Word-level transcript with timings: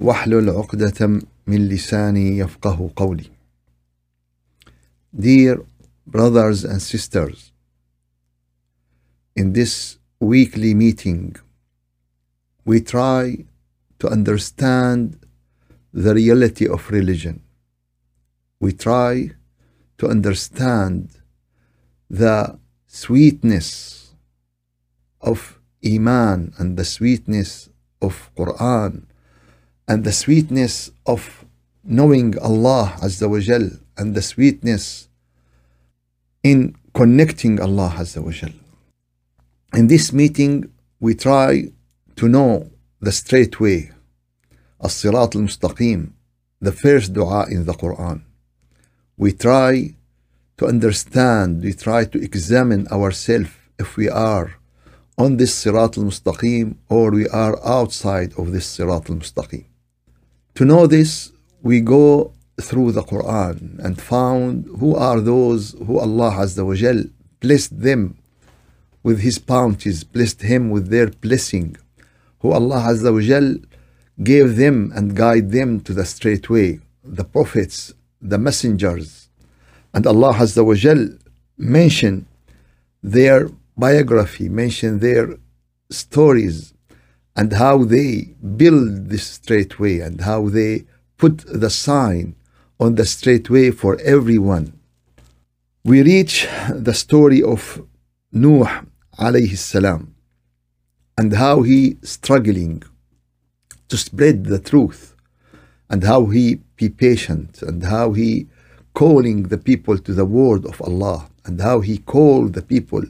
واحلل 0.00 0.50
عقدة 0.50 1.20
من 1.46 1.68
لساني 1.68 2.38
يفقه 2.38 2.90
قولي. 2.96 3.30
Dear 5.16 5.64
brothers 6.06 6.64
and 6.64 6.82
sisters, 6.82 7.52
in 9.34 9.52
this 9.52 9.98
weekly 10.20 10.74
meeting, 10.74 11.36
we 12.64 12.80
try 12.80 13.44
to 13.98 14.08
understand 14.08 15.18
the 15.92 16.14
reality 16.14 16.68
of 16.68 16.90
religion. 16.90 17.42
We 18.60 18.72
try 18.72 19.30
to 19.98 20.08
understand 20.08 21.08
the 22.10 22.58
sweetness 22.86 24.12
of 25.20 25.58
Iman 25.84 26.52
and 26.58 26.76
the 26.76 26.84
sweetness 26.84 27.70
of 28.02 28.30
Quran 28.36 29.06
and 29.91 30.05
the 30.05 30.17
sweetness 30.23 30.73
of 31.05 31.21
knowing 31.83 32.29
Allah 32.39 32.85
Azza 33.05 33.29
wa 33.29 33.39
Jal 33.39 33.65
and 33.97 34.15
the 34.15 34.21
sweetness 34.21 35.09
in 36.51 36.59
connecting 36.93 37.59
Allah 37.59 37.91
Azza 38.01 38.23
wa 38.23 38.31
Jal. 38.31 38.53
In 39.73 39.87
this 39.87 40.13
meeting, 40.13 40.53
we 41.01 41.13
try 41.13 41.51
to 42.15 42.25
know 42.29 42.71
the 43.01 43.11
straight 43.11 43.59
way, 43.59 43.91
As-Sirat 44.81 45.35
al-Mustaqim, 45.35 45.99
the 46.67 46.71
first 46.71 47.11
dua 47.11 47.41
in 47.55 47.65
the 47.65 47.73
Quran. 47.73 48.21
We 49.17 49.33
try 49.33 49.73
to 50.57 50.67
understand, 50.73 51.63
we 51.63 51.73
try 51.73 52.05
to 52.05 52.17
examine 52.29 52.87
ourselves 52.87 53.51
if 53.77 53.97
we 53.97 54.07
are 54.07 54.47
on 55.17 55.35
this 55.35 55.53
Sirat 55.61 55.97
al-Mustaqim 55.97 56.77
or 56.87 57.11
we 57.11 57.27
are 57.27 57.55
outside 57.65 58.31
of 58.39 58.53
this 58.53 58.67
Sirat 58.77 59.09
al-Mustaqim. 59.09 59.65
To 60.61 60.65
know 60.65 60.85
this, 60.85 61.31
we 61.63 61.81
go 61.81 62.33
through 62.61 62.91
the 62.91 63.01
Quran 63.01 63.79
and 63.83 63.99
found 63.99 64.67
who 64.79 64.93
are 64.95 65.19
those 65.19 65.71
who 65.87 65.97
Allah 65.97 66.33
Azza 66.43 66.63
wa 66.63 66.75
Jal 66.75 67.05
blessed 67.39 67.81
them 67.81 68.19
with 69.01 69.21
His 69.21 69.39
bounties, 69.39 70.03
blessed 70.03 70.43
him 70.43 70.69
with 70.69 70.89
their 70.89 71.07
blessing, 71.07 71.77
who 72.41 72.51
Allah 72.51 72.81
Azza 72.91 73.11
wa 73.11 73.21
Jal 73.21 73.55
gave 74.21 74.55
them 74.55 74.91
and 74.93 75.15
guide 75.15 75.49
them 75.49 75.79
to 75.81 75.93
the 75.95 76.05
straight 76.05 76.47
way, 76.47 76.79
the 77.03 77.23
prophets, 77.23 77.95
the 78.21 78.37
messengers. 78.37 79.29
And 79.95 80.05
Allah 80.05 80.35
Azza 80.35 80.63
wa 80.63 80.75
Jal 80.75 81.09
mentioned 81.57 82.27
their 83.01 83.49
biography, 83.75 84.47
mentioned 84.47 85.01
their 85.01 85.39
stories, 85.89 86.75
and 87.35 87.53
how 87.53 87.83
they 87.83 88.35
build 88.55 89.09
this 89.09 89.25
straight 89.25 89.79
way 89.79 89.99
and 89.99 90.21
how 90.21 90.49
they 90.49 90.85
put 91.17 91.37
the 91.47 91.69
sign 91.69 92.35
on 92.79 92.95
the 92.95 93.05
straight 93.05 93.49
way 93.49 93.71
for 93.71 93.99
everyone. 94.01 94.79
We 95.83 96.01
reach 96.01 96.47
the 96.69 96.93
story 96.93 97.41
of 97.41 97.81
Nuh 98.31 98.83
alayhi 99.17 99.57
salam 99.57 100.15
and 101.17 101.33
how 101.33 101.61
he 101.61 101.97
struggling 102.01 102.83
to 103.89 103.97
spread 103.97 104.45
the 104.45 104.59
truth 104.59 105.15
and 105.89 106.03
how 106.03 106.25
he 106.27 106.61
be 106.75 106.89
patient 106.89 107.61
and 107.61 107.83
how 107.83 108.13
he 108.13 108.47
calling 108.93 109.43
the 109.43 109.57
people 109.57 109.97
to 109.97 110.13
the 110.13 110.25
word 110.25 110.65
of 110.65 110.81
Allah 110.81 111.29
and 111.45 111.61
how 111.61 111.81
he 111.81 111.97
called 111.97 112.53
the 112.53 112.61
people 112.61 113.03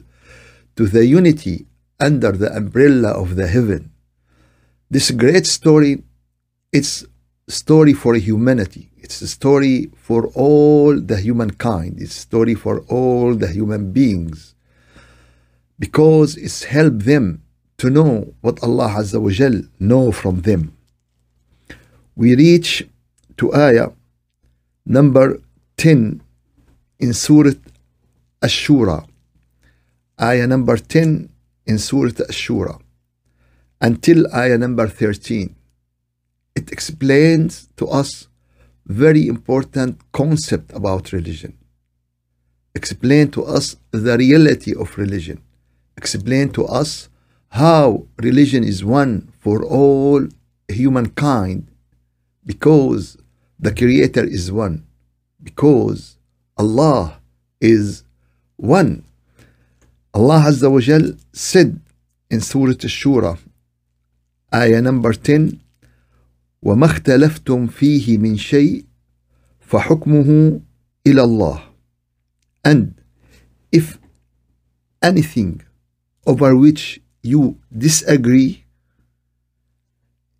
to 0.76 0.86
the 0.86 1.06
unity 1.06 1.66
under 2.00 2.32
the 2.32 2.54
umbrella 2.56 3.10
of 3.10 3.36
the 3.36 3.46
heaven 3.46 3.91
this 4.92 5.10
great 5.10 5.46
story, 5.46 6.02
it's 6.70 7.06
story 7.48 7.94
for 7.94 8.14
humanity. 8.14 8.90
It's 8.98 9.22
a 9.22 9.26
story 9.26 9.90
for 9.96 10.26
all 10.34 11.00
the 11.00 11.16
humankind. 11.16 11.98
It's 11.98 12.14
a 12.18 12.24
story 12.28 12.54
for 12.54 12.80
all 12.88 13.34
the 13.34 13.48
human 13.48 13.92
beings. 13.92 14.54
Because 15.78 16.36
it's 16.36 16.64
helped 16.64 17.06
them 17.06 17.42
to 17.78 17.88
know 17.88 18.34
what 18.42 18.62
Allah 18.62 18.90
Azza 19.00 19.18
wa 19.18 19.30
Jal 19.30 19.62
know 19.80 20.12
from 20.12 20.42
them. 20.42 20.76
We 22.14 22.36
reach 22.36 22.86
to 23.38 23.54
ayah 23.54 23.92
number 24.84 25.40
10 25.78 26.20
in 26.98 27.14
Surah 27.14 27.56
Ash-Shura. 28.42 29.06
Ayah 30.20 30.46
number 30.46 30.76
10 30.76 31.30
in 31.64 31.78
Surah 31.78 32.12
Ash-Shura 32.28 32.78
until 33.82 34.32
ayah 34.32 34.56
number 34.56 34.86
13. 34.86 35.54
It 36.54 36.70
explains 36.70 37.68
to 37.76 37.88
us 37.88 38.28
very 38.86 39.26
important 39.26 40.00
concept 40.12 40.72
about 40.72 41.12
religion. 41.12 41.58
Explain 42.74 43.30
to 43.32 43.44
us 43.44 43.76
the 43.90 44.16
reality 44.16 44.72
of 44.74 44.96
religion. 44.96 45.42
Explain 45.96 46.50
to 46.52 46.64
us 46.64 47.08
how 47.48 48.06
religion 48.18 48.62
is 48.64 48.84
one 48.84 49.30
for 49.40 49.64
all 49.64 50.26
humankind 50.68 51.66
because 52.46 53.18
the 53.58 53.74
creator 53.74 54.24
is 54.24 54.50
one 54.50 54.86
because 55.42 56.16
Allah 56.56 57.20
is 57.60 58.04
one. 58.56 59.04
Allah 60.14 60.44
Azza 60.46 60.70
wa 60.70 60.80
Jal 60.80 61.14
said 61.32 61.80
in 62.30 62.40
Surah 62.40 62.72
Ash-Shura 62.72 63.38
آية 64.53 64.79
نمبر 64.79 65.17
10 65.25 65.51
وما 66.61 66.85
اختلفتم 66.85 67.67
فيه 67.67 68.17
من 68.17 68.37
شيء 68.37 68.85
فحكمه 69.59 70.59
إلى 71.07 71.23
الله 71.23 71.63
and 72.67 72.93
if 73.71 73.97
anything 75.01 75.61
over 76.25 76.55
which 76.55 76.99
you 77.23 77.57
disagree 77.77 78.63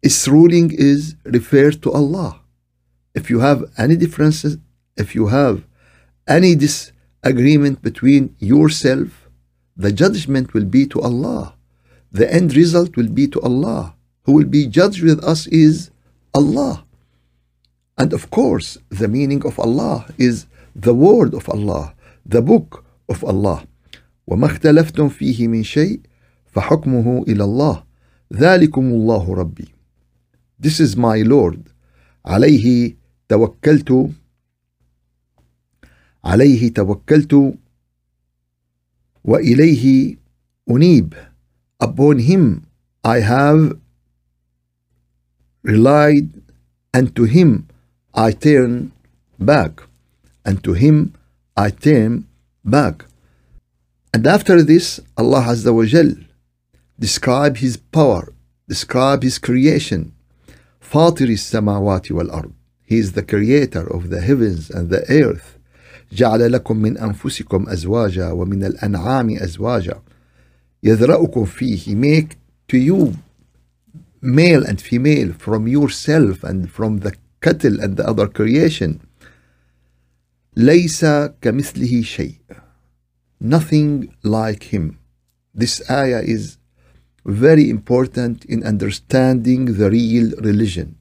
its 0.02 0.28
ruling 0.28 0.72
is 0.72 1.16
referred 1.26 1.82
to 1.82 1.92
Allah 1.92 2.42
if 3.14 3.30
you 3.30 3.40
have 3.40 3.60
any 3.78 3.96
differences 3.96 4.58
if 4.98 5.16
you 5.16 5.28
have 5.28 5.58
any 6.28 6.56
disagreement 6.56 7.82
between 7.82 8.36
yourself 8.40 9.30
the 9.76 9.92
judgment 9.92 10.54
will 10.54 10.66
be 10.78 10.86
to 10.88 11.00
Allah 11.02 11.56
the 12.12 12.28
end 12.34 12.56
result 12.56 12.96
will 12.98 13.10
be 13.20 13.28
to 13.28 13.40
Allah 13.42 13.96
Who 14.25 14.33
will 14.33 14.47
be 14.47 14.67
judged 14.67 15.03
with 15.03 15.23
us 15.25 15.47
is 15.49 15.91
Allah. 16.35 16.85
And 17.99 18.13
of 18.13 18.31
course, 18.31 18.79
the 18.89 19.09
meaning 19.09 19.45
of 19.45 19.59
Allah 19.59 20.07
is 20.19 20.47
the 20.75 20.95
word 20.95 21.35
of 21.35 21.49
Allah, 21.49 21.95
the 22.25 22.43
book 22.43 22.85
of 23.09 23.25
Allah. 23.25 23.67
وما 24.27 24.47
اختلفتم 24.47 25.09
فيه 25.09 25.49
من 25.49 25.63
شيء 25.63 26.01
فحكمه 26.47 27.25
إلى 27.29 27.45
الله 27.45 27.85
ذلكم 28.33 28.83
الله 28.87 29.35
ربي 29.35 29.69
This 30.61 30.81
is 30.81 30.97
my 30.97 31.23
Lord 31.23 31.59
عليه 32.27 32.97
توكلت 33.29 34.11
عليه 36.25 36.73
توكلت 36.73 37.55
وإليه 39.25 40.17
أنيب 40.71 41.15
Upon 41.83 42.19
him 42.21 42.63
I 43.05 43.19
have 43.21 43.82
relied, 45.64 46.30
and 46.94 47.16
to 47.16 47.24
him 47.24 47.68
I 48.14 48.32
turn 48.32 48.92
back, 49.40 49.82
and 50.46 50.64
to 50.64 50.74
him 50.74 51.14
I 51.56 51.70
turn 51.70 52.28
back. 52.64 53.06
And 54.14 54.26
after 54.26 54.64
this, 54.64 55.00
Allah 55.18 55.44
Azza 55.44 55.74
wa 55.74 55.86
Jal 55.86 56.12
describe 57.00 57.58
His 57.58 57.78
power, 57.78 58.34
describe 58.68 59.24
His 59.24 59.38
creation. 59.38 60.14
فاطر 60.82 61.30
السماوات 61.30 62.12
والأرض 62.12 62.52
He 62.84 62.98
is 62.98 63.12
the 63.12 63.24
creator 63.24 63.86
of 63.94 64.10
the 64.10 64.22
heavens 64.22 64.70
and 64.70 64.90
the 64.90 65.04
earth. 65.12 65.58
جعل 66.14 66.52
لكم 66.52 66.78
من 66.78 66.98
أنفسكم 66.98 67.70
أزواجا 67.70 68.32
ومن 68.32 68.64
الأنعام 68.64 69.30
أزواجا 69.30 70.02
يذرأكم 70.84 71.46
فيه 71.46 71.78
He 71.78 71.96
make 71.96 72.38
to 72.70 72.78
you 72.78 73.14
male 74.22 74.64
and 74.66 74.82
female, 74.82 75.34
from 75.34 75.68
yourself 75.68 76.44
and 76.44 76.72
from 76.72 77.00
the 77.00 77.14
cattle 77.42 77.80
and 77.80 77.98
the 77.98 78.08
other 78.08 78.28
creation. 78.28 79.00
ليس 80.56 81.06
كمثله 81.42 82.02
شيء. 82.02 82.40
Nothing 83.40 84.14
like 84.24 84.64
him. 84.64 84.98
This 85.54 85.82
ayah 85.90 86.22
is 86.24 86.58
very 87.26 87.70
important 87.70 88.46
in 88.46 88.64
understanding 88.64 89.78
the 89.78 89.90
real 89.90 90.32
religion. 90.42 90.96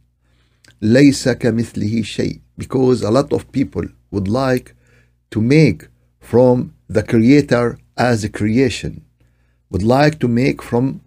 ليس 0.83 1.29
كمثله 1.29 2.03
شيء 2.03 2.41
because 2.59 3.03
a 3.03 3.11
lot 3.11 3.33
of 3.33 3.51
people 3.53 3.85
would 4.11 4.29
like 4.29 4.75
to 5.31 5.41
make 5.41 5.89
from 6.21 6.75
the 6.89 7.03
creator 7.03 7.79
as 7.97 8.25
a 8.25 8.29
creation 8.29 9.03
would 9.71 9.83
like 9.83 10.19
to 10.19 10.29
make 10.29 10.63
from 10.63 11.01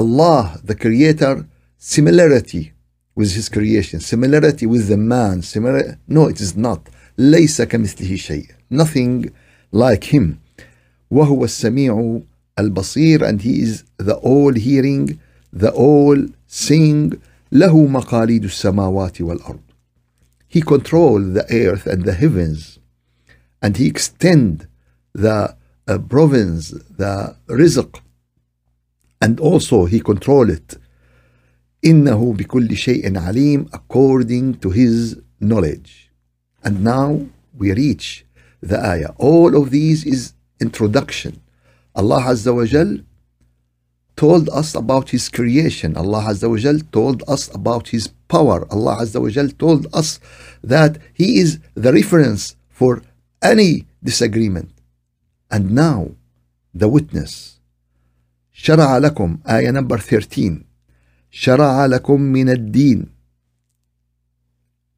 Allah 0.00 0.60
the 0.64 0.74
creator 0.74 1.46
similarity 1.78 2.72
with 3.14 3.32
his 3.34 3.48
creation 3.48 4.00
similarity 4.00 4.66
with 4.66 4.88
the 4.88 4.96
man 4.96 5.42
similar 5.42 5.98
no 6.08 6.28
it 6.28 6.40
is 6.40 6.56
not 6.56 6.88
ليس 7.18 7.62
كمثله 7.62 8.16
شيء 8.16 8.46
nothing 8.70 9.30
like 9.72 10.04
him 10.04 10.38
وهو 11.10 11.44
السميع 11.44 12.20
البصير 12.58 13.22
and 13.24 13.40
he 13.42 13.62
is 13.62 13.84
the 13.98 14.14
all 14.14 14.52
hearing 14.54 15.18
the 15.52 15.70
all 15.70 16.26
seeing 16.46 17.18
له 17.52 17.86
مقاليد 17.86 18.44
السماوات 18.44 19.20
والأرض 19.20 19.60
he 20.48 20.60
controls 20.60 21.34
the 21.34 21.46
earth 21.50 21.86
and 21.86 22.04
the 22.04 22.12
heavens 22.12 22.78
and 23.62 23.76
he 23.76 23.86
extend 23.86 24.68
the 25.14 25.56
uh, 25.88 25.98
province 25.98 26.70
the 26.70 27.36
rizq 27.48 28.00
and 29.20 29.40
also 29.40 29.86
he 29.86 30.00
control 30.00 30.50
it 30.50 30.78
إنه 31.84 32.32
بكل 32.32 32.76
شيء 32.76 33.18
عليم 33.18 33.66
according 33.72 34.54
to 34.60 34.70
his 34.70 35.16
knowledge 35.40 36.10
and 36.64 36.82
now 36.82 37.26
we 37.56 37.72
reach 37.72 38.24
the 38.62 38.78
ayah 38.84 39.12
all 39.18 39.56
of 39.56 39.70
these 39.70 40.04
is 40.04 40.32
introduction 40.60 41.40
Allah 41.94 42.22
Azza 42.22 42.54
wa 42.54 42.64
Jal 42.64 42.98
told 44.16 44.48
us 44.48 44.74
about 44.74 45.10
his 45.10 45.28
creation 45.28 45.96
Allah 45.96 46.22
Azza 46.30 46.48
wa 46.50 46.56
Jal 46.56 46.78
told 46.92 47.22
us 47.28 47.54
about 47.54 47.88
his 47.88 48.08
power 48.28 48.66
Allah 48.70 48.96
Azza 49.02 49.20
wa 49.20 49.28
Jal 49.28 49.48
told 49.64 49.86
us 49.92 50.18
that 50.62 50.98
he 51.14 51.38
is 51.38 51.58
the 51.74 51.92
reference 51.92 52.56
for 52.68 53.02
any 53.42 53.86
disagreement 54.02 54.72
and 55.50 55.70
now 55.70 56.10
the 56.74 56.88
witness 56.88 57.59
شرع 58.52 58.98
لكم 58.98 59.38
آية 59.48 59.70
number 59.72 59.96
13 59.96 60.64
شرع 61.30 61.86
لكم 61.86 62.20
من 62.20 62.48
الدين 62.48 63.06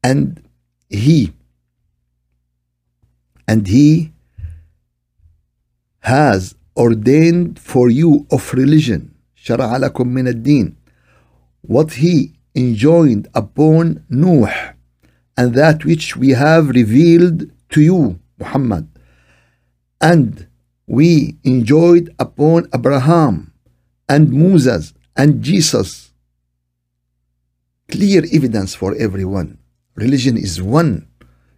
and 0.07 0.41
he 0.89 1.31
and 3.47 3.67
he 3.67 4.11
has 5.99 6.55
ordained 6.77 7.59
for 7.59 7.89
you 7.89 8.25
of 8.31 8.53
religion 8.53 9.01
شرع 9.35 9.77
لكم 9.77 10.07
من 10.07 10.27
الدين 10.27 10.75
what 11.67 11.91
he 11.91 12.33
enjoined 12.55 13.27
upon 13.35 14.03
Nuh 14.09 14.49
and 15.37 15.53
that 15.53 15.85
which 15.85 16.15
we 16.17 16.29
have 16.29 16.69
revealed 16.69 17.51
to 17.69 17.81
you 17.81 18.19
Muhammad 18.39 18.87
and 20.01 20.47
we 20.86 21.36
enjoyed 21.44 22.14
upon 22.18 22.68
Abraham 22.74 23.52
and 24.08 24.30
Moses 24.32 24.94
and 25.16 25.42
Jesus 25.42 26.12
clear 27.88 28.24
evidence 28.32 28.74
for 28.74 28.94
everyone 28.96 29.58
religion 29.96 30.36
is 30.36 30.60
one 30.60 31.06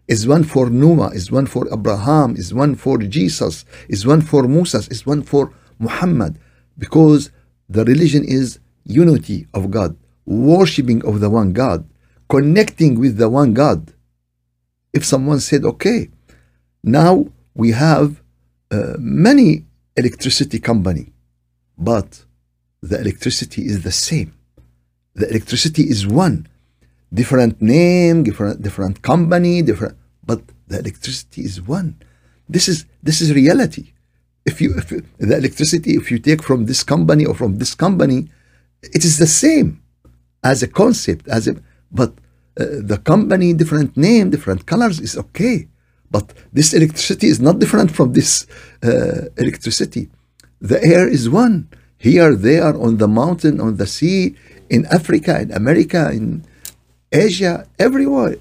is 0.09 0.27
one 0.27 0.45
for 0.45 0.71
Noah, 0.71 1.11
is 1.11 1.33
one 1.33 1.47
for 1.47 1.67
Abraham, 1.73 2.37
is 2.37 2.55
one 2.55 2.75
for 2.75 2.99
Jesus, 2.99 3.65
is 3.89 4.07
one 4.07 4.21
for 4.21 4.45
Moses, 4.45 4.89
is 4.89 5.05
one 5.05 5.23
for 5.23 5.53
Muhammad. 5.79 6.39
Because 6.79 7.31
the 7.69 7.85
religion 7.85 8.25
is 8.25 8.61
unity 8.85 9.47
of 9.53 9.71
God, 9.71 9.97
worshipping 10.25 11.05
of 11.05 11.21
the 11.21 11.31
one 11.31 11.53
God, 11.53 11.89
connecting 12.29 13.01
with 13.01 13.17
the 13.17 13.29
one 13.29 13.53
God. 13.55 13.93
If 14.93 15.05
someone 15.05 15.41
said, 15.41 15.65
okay, 15.65 16.11
now 16.85 17.27
we 17.55 17.73
have 17.73 18.23
uh, 18.71 18.95
many 18.99 19.65
electricity 19.97 20.59
company, 20.59 21.13
but 21.79 22.25
the 22.83 23.01
electricity 23.01 23.63
is 23.63 23.83
the 23.83 23.93
same. 23.93 24.35
The 25.15 25.29
electricity 25.31 25.85
is 25.85 26.07
one 26.07 26.47
different 27.13 27.63
name, 27.63 28.25
different 28.25 28.63
different 28.63 29.03
company, 29.03 29.63
different 29.63 29.97
but 30.25 30.41
the 30.69 30.79
electricity 30.79 31.43
is 31.43 31.63
one. 31.63 31.97
This 32.49 32.69
is 32.69 32.85
this 33.03 33.21
is 33.21 33.33
reality. 33.33 33.93
If 34.45 34.61
you 34.61 34.77
if 34.77 34.89
the 34.89 35.37
electricity, 35.37 35.95
if 35.95 36.11
you 36.11 36.19
take 36.19 36.43
from 36.43 36.67
this 36.67 36.83
company 36.83 37.25
or 37.25 37.35
from 37.35 37.59
this 37.59 37.75
company, 37.75 38.29
it 38.83 39.05
is 39.05 39.19
the 39.19 39.27
same 39.27 39.83
as 40.43 40.63
a 40.63 40.69
concept, 40.69 41.27
as 41.29 41.49
a 41.49 41.57
but 41.91 42.13
uh, 42.59 42.65
the 42.93 42.99
company, 42.99 43.53
different 43.53 43.97
name, 43.97 44.31
different 44.31 44.67
colors 44.67 45.01
is 45.01 45.17
okay. 45.17 45.69
But 46.10 46.34
this 46.52 46.74
electricity 46.74 47.28
is 47.28 47.40
not 47.40 47.60
different 47.60 47.92
from 47.92 48.14
this 48.14 48.46
uh, 48.84 49.30
electricity. 49.38 50.10
The 50.60 50.84
air 50.84 51.08
is 51.08 51.30
one. 51.30 51.70
Here, 51.98 52.36
there, 52.36 52.76
on 52.76 52.98
the 52.98 53.08
mountain, 53.08 53.62
on 53.62 53.78
the 53.78 53.88
sea, 53.88 54.36
in 54.70 54.86
Africa, 54.88 55.40
in 55.40 55.52
America, 55.52 56.10
in 56.12 56.44
Asia, 57.12 57.68
everywhere. 57.78 58.38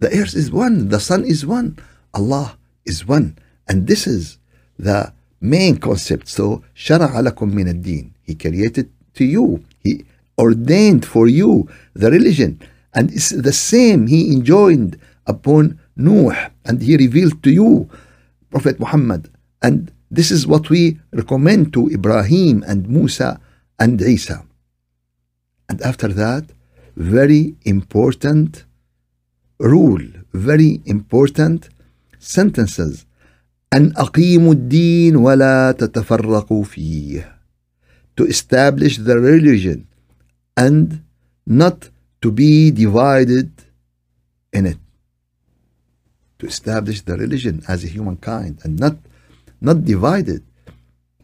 The 0.00 0.08
earth 0.08 0.34
is 0.34 0.50
one, 0.50 0.88
the 0.88 1.00
sun 1.00 1.24
is 1.24 1.46
one, 1.46 1.78
Allah 2.12 2.56
is 2.84 3.06
one. 3.06 3.38
And 3.68 3.86
this 3.86 4.06
is 4.06 4.38
the 4.78 5.12
main 5.40 5.78
concept. 5.78 6.28
So, 6.28 6.62
شرع 6.74 7.20
لكم 7.20 7.54
من 7.54 7.68
الدين. 7.68 8.10
He 8.22 8.34
created 8.34 8.90
to 9.14 9.24
you. 9.24 9.64
He 9.80 10.04
ordained 10.38 11.04
for 11.06 11.28
you 11.28 11.68
the 11.94 12.10
religion. 12.10 12.60
And 12.94 13.12
it's 13.12 13.30
the 13.30 13.52
same 13.52 14.06
he 14.06 14.32
enjoined 14.32 14.98
upon 15.26 15.78
Nuh 15.98 16.34
and 16.64 16.82
he 16.82 16.96
revealed 16.96 17.42
to 17.42 17.50
you, 17.50 17.88
Prophet 18.50 18.78
Muhammad. 18.80 19.30
And 19.62 19.92
this 20.10 20.30
is 20.30 20.46
what 20.46 20.70
we 20.70 20.98
recommend 21.12 21.72
to 21.72 21.88
Ibrahim 21.88 22.64
and 22.66 22.88
Musa 22.88 23.40
and 23.78 24.00
Isa. 24.00 24.44
And 25.68 25.80
after 25.82 26.08
that, 26.08 26.44
very 26.96 27.56
important 27.64 28.64
rule, 29.58 30.06
very 30.32 30.82
important 30.86 31.68
sentences. 32.18 33.06
أن 33.72 33.92
أقيموا 33.96 34.52
الدين 34.52 35.16
ولا 35.16 35.72
تتفرقوا 35.72 36.64
فيه. 36.64 37.34
To 38.16 38.26
establish 38.26 38.98
the 38.98 39.18
religion 39.18 39.86
and 40.56 41.02
not 41.46 41.90
to 42.22 42.30
be 42.30 42.70
divided 42.70 43.50
in 44.52 44.66
it. 44.66 44.78
To 46.39 46.47
establish 46.47 47.01
the 47.01 47.17
religion 47.17 47.63
as 47.67 47.83
a 47.83 47.87
humankind 47.87 48.59
and 48.63 48.79
not 48.79 48.97
not 49.61 49.83
divided. 49.83 50.43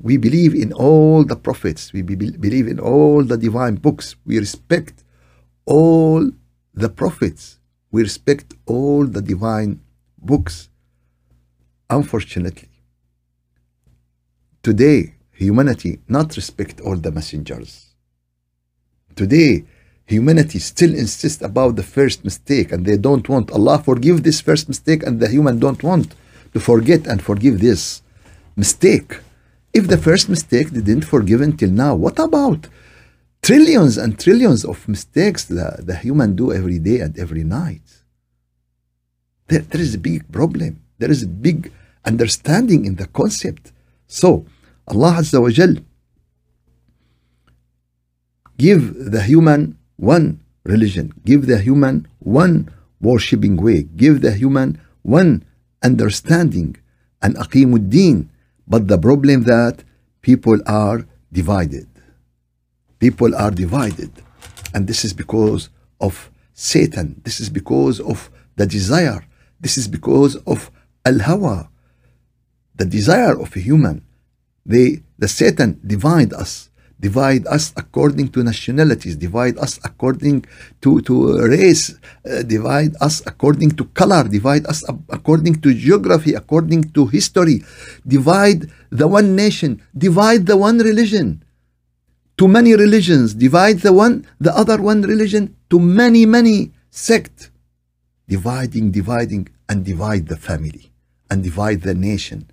We 0.02 0.18
believe 0.18 0.54
in 0.54 0.74
all 0.74 1.24
the 1.24 1.38
prophets. 1.38 1.94
We 1.94 2.02
be, 2.02 2.16
believe 2.16 2.68
in 2.68 2.80
all 2.80 3.24
the 3.24 3.38
divine 3.38 3.76
books. 3.76 4.16
We 4.26 4.38
respect 4.40 5.04
all 5.66 6.32
the 6.74 6.90
prophets. 6.90 7.60
We 7.92 8.04
respect 8.04 8.54
all 8.66 9.06
the 9.06 9.22
divine 9.22 9.80
books. 10.20 10.70
Unfortunately, 11.90 12.70
today 14.64 15.16
humanity 15.36 16.00
not 16.08 16.36
respect 16.36 16.82
all 16.82 16.96
the 16.96 17.12
messengers. 17.12 17.94
Today, 19.16 19.66
humanity 20.08 20.60
still 20.60 20.94
insists 20.94 21.42
about 21.42 21.76
the 21.76 21.84
first 21.84 22.24
mistake 22.24 22.72
and 22.72 22.86
they 22.86 22.98
don't 22.98 23.28
want 23.28 23.52
Allah 23.52 23.80
forgive 23.80 24.24
this 24.24 24.40
first 24.42 24.68
mistake 24.68 25.04
and 25.04 25.20
the 25.20 25.28
human 25.28 25.60
don't 25.60 25.82
want 25.84 26.14
to 26.54 26.60
forget 26.60 27.08
and 27.08 27.22
forgive 27.22 27.60
this 27.60 28.02
mistake. 28.56 29.20
If 29.74 29.88
the 29.88 29.98
first 29.98 30.30
mistake 30.30 30.72
didn't 30.72 31.02
forgive 31.02 31.42
until 31.42 31.70
now, 31.70 31.96
what 31.96 32.18
about 32.20 32.68
trillions 33.42 33.98
and 33.98 34.18
trillions 34.18 34.64
of 34.64 34.88
mistakes 34.88 35.46
that 35.46 35.86
the 35.86 35.96
human 35.96 36.36
do 36.36 36.54
every 36.54 36.80
day 36.80 37.00
and 37.00 37.18
every 37.20 37.44
night? 37.44 37.82
There, 39.48 39.62
there 39.62 39.82
is 39.82 39.94
a 39.96 40.00
big 40.00 40.32
problem. 40.32 40.82
There 40.98 41.12
is 41.12 41.24
a 41.24 41.28
big 41.28 41.72
understanding 42.06 42.86
in 42.86 42.96
the 42.96 43.08
concept. 43.08 43.72
So, 44.08 44.46
Allah 44.88 45.18
Azza 45.20 45.42
wa 45.42 45.50
Jal 45.50 45.76
give 48.58 49.12
the 49.12 49.22
human 49.24 49.78
one 49.98 50.40
religion, 50.64 51.14
give 51.26 51.48
the 51.48 51.60
human 51.60 52.08
one 52.20 52.72
worshipping 53.02 53.58
way, 53.58 53.84
give 53.84 54.22
the 54.22 54.34
human 54.34 54.80
one 55.04 55.44
understanding 55.84 56.76
and 57.22 57.36
aqimuddin 57.36 58.28
but 58.68 58.88
the 58.88 58.98
problem 58.98 59.44
that 59.44 59.84
people 60.22 60.60
are 60.66 61.06
divided. 61.32 61.88
People 63.00 63.36
are 63.36 63.52
divided. 63.52 64.12
And 64.74 64.88
this 64.88 65.06
is 65.06 65.14
because 65.14 65.70
of 66.02 66.32
Satan. 66.54 67.22
This 67.24 67.40
is 67.40 67.50
because 67.50 68.00
of 68.00 68.32
the 68.56 68.66
desire. 68.66 69.24
This 69.60 69.78
is 69.78 69.88
because 69.88 70.36
of 70.48 70.72
al 71.06 71.20
hawa, 71.20 71.70
the 72.76 72.86
desire 72.86 73.40
of 73.40 73.56
a 73.56 73.60
human. 73.60 74.04
They, 74.66 75.04
the 75.20 75.28
Satan 75.28 75.80
divide 75.86 76.34
us, 76.34 76.70
divide 77.00 77.46
us 77.48 77.74
according 77.76 78.30
to 78.30 78.44
nationalities, 78.44 79.16
divide 79.16 79.58
us 79.58 79.80
according 79.84 80.46
to, 80.82 81.02
to 81.02 81.38
race, 81.48 81.96
uh, 82.30 82.42
divide 82.44 82.96
us 83.02 83.22
according 83.26 83.72
to 83.72 83.86
color, 83.86 84.24
divide 84.28 84.66
us 84.68 84.84
according 85.10 85.62
to 85.62 85.74
geography, 85.74 86.34
according 86.34 86.84
to 86.94 87.06
history, 87.08 87.64
divide 88.08 88.70
the 88.90 89.08
one 89.08 89.36
nation, 89.36 89.82
divide 89.98 90.46
the 90.46 90.58
one 90.58 90.78
religion. 90.80 91.44
To 92.38 92.48
many 92.48 92.76
religions, 92.76 93.34
divide 93.34 93.80
the 93.80 93.94
one, 93.94 94.26
the 94.40 94.56
other 94.56 94.82
one 94.82 95.02
religion 95.02 95.56
to 95.70 95.80
many, 95.80 96.26
many 96.26 96.72
sect, 96.90 97.50
dividing, 98.28 98.92
dividing, 98.92 99.48
and 99.70 99.86
divide 99.86 100.28
the 100.28 100.38
family, 100.38 100.92
and 101.30 101.44
divide 101.44 101.82
the 101.82 101.94
nation, 101.94 102.50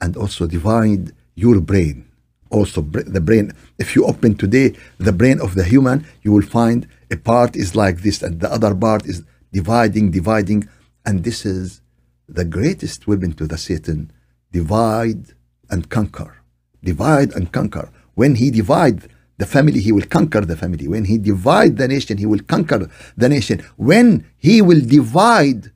and 0.00 0.16
also 0.16 0.46
divide 0.46 1.12
your 1.34 1.60
brain. 1.60 2.06
Also, 2.50 2.80
the 2.80 3.20
brain. 3.20 3.52
If 3.78 3.96
you 3.96 4.04
open 4.06 4.36
today 4.36 4.74
the 4.98 5.12
brain 5.12 5.40
of 5.40 5.54
the 5.54 5.64
human, 5.64 6.06
you 6.22 6.32
will 6.32 6.42
find 6.42 6.86
a 7.10 7.16
part 7.16 7.56
is 7.56 7.74
like 7.74 8.02
this, 8.02 8.22
and 8.22 8.40
the 8.40 8.50
other 8.52 8.74
part 8.74 9.06
is 9.06 9.22
dividing, 9.52 10.10
dividing, 10.10 10.68
and 11.04 11.24
this 11.24 11.44
is 11.44 11.80
the 12.28 12.44
greatest 12.44 13.06
weapon 13.06 13.32
to 13.34 13.46
the 13.46 13.58
Satan: 13.58 14.12
divide 14.52 15.34
and 15.70 15.88
conquer, 15.88 16.36
divide 16.82 17.34
and 17.34 17.52
conquer. 17.52 17.90
When 18.14 18.36
he 18.36 18.50
divide 18.50 19.08
the 19.38 19.46
family, 19.46 19.80
he 19.80 19.92
will 19.92 20.06
conquer 20.06 20.40
the 20.40 20.56
family. 20.56 20.88
When 20.88 21.04
he 21.04 21.18
divide 21.18 21.76
the 21.76 21.88
nation, 21.88 22.16
he 22.16 22.26
will 22.26 22.40
conquer 22.40 22.88
the 23.16 23.28
nation. 23.28 23.62
When 23.76 24.24
he 24.38 24.62
will 24.62 24.80
divide 24.80 25.72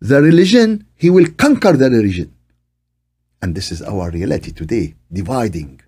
the 0.00 0.20
religion, 0.20 0.86
he 0.96 1.08
will 1.08 1.28
conquer 1.36 1.72
the 1.72 1.88
religion. 1.88 2.34
And 3.41 3.55
this 3.55 3.71
is 3.71 3.81
our 3.81 4.09
reality 4.09 4.51
today, 4.51 4.95
dividing. 5.11 5.81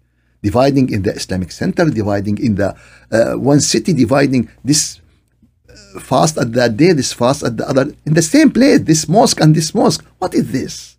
Dividing 0.43 0.91
in 0.91 1.01
the 1.01 1.13
Islamic 1.13 1.51
center, 1.51 1.85
dividing 1.89 2.37
in 2.37 2.55
the 2.55 2.75
uh, 3.11 3.33
one 3.33 3.59
city, 3.59 3.93
dividing 3.93 4.49
this 4.63 5.01
uh, 5.67 5.99
fast 5.99 6.37
at 6.37 6.53
that 6.53 6.77
day, 6.77 6.93
this 6.93 7.13
fast 7.13 7.43
at 7.43 7.57
the 7.57 7.67
other, 7.67 7.91
in 8.05 8.13
the 8.13 8.21
same 8.21 8.51
place, 8.51 8.81
this 8.81 9.09
mosque 9.09 9.41
and 9.41 9.55
this 9.55 9.73
mosque. 9.73 10.05
What 10.19 10.35
is 10.35 10.51
this? 10.51 10.97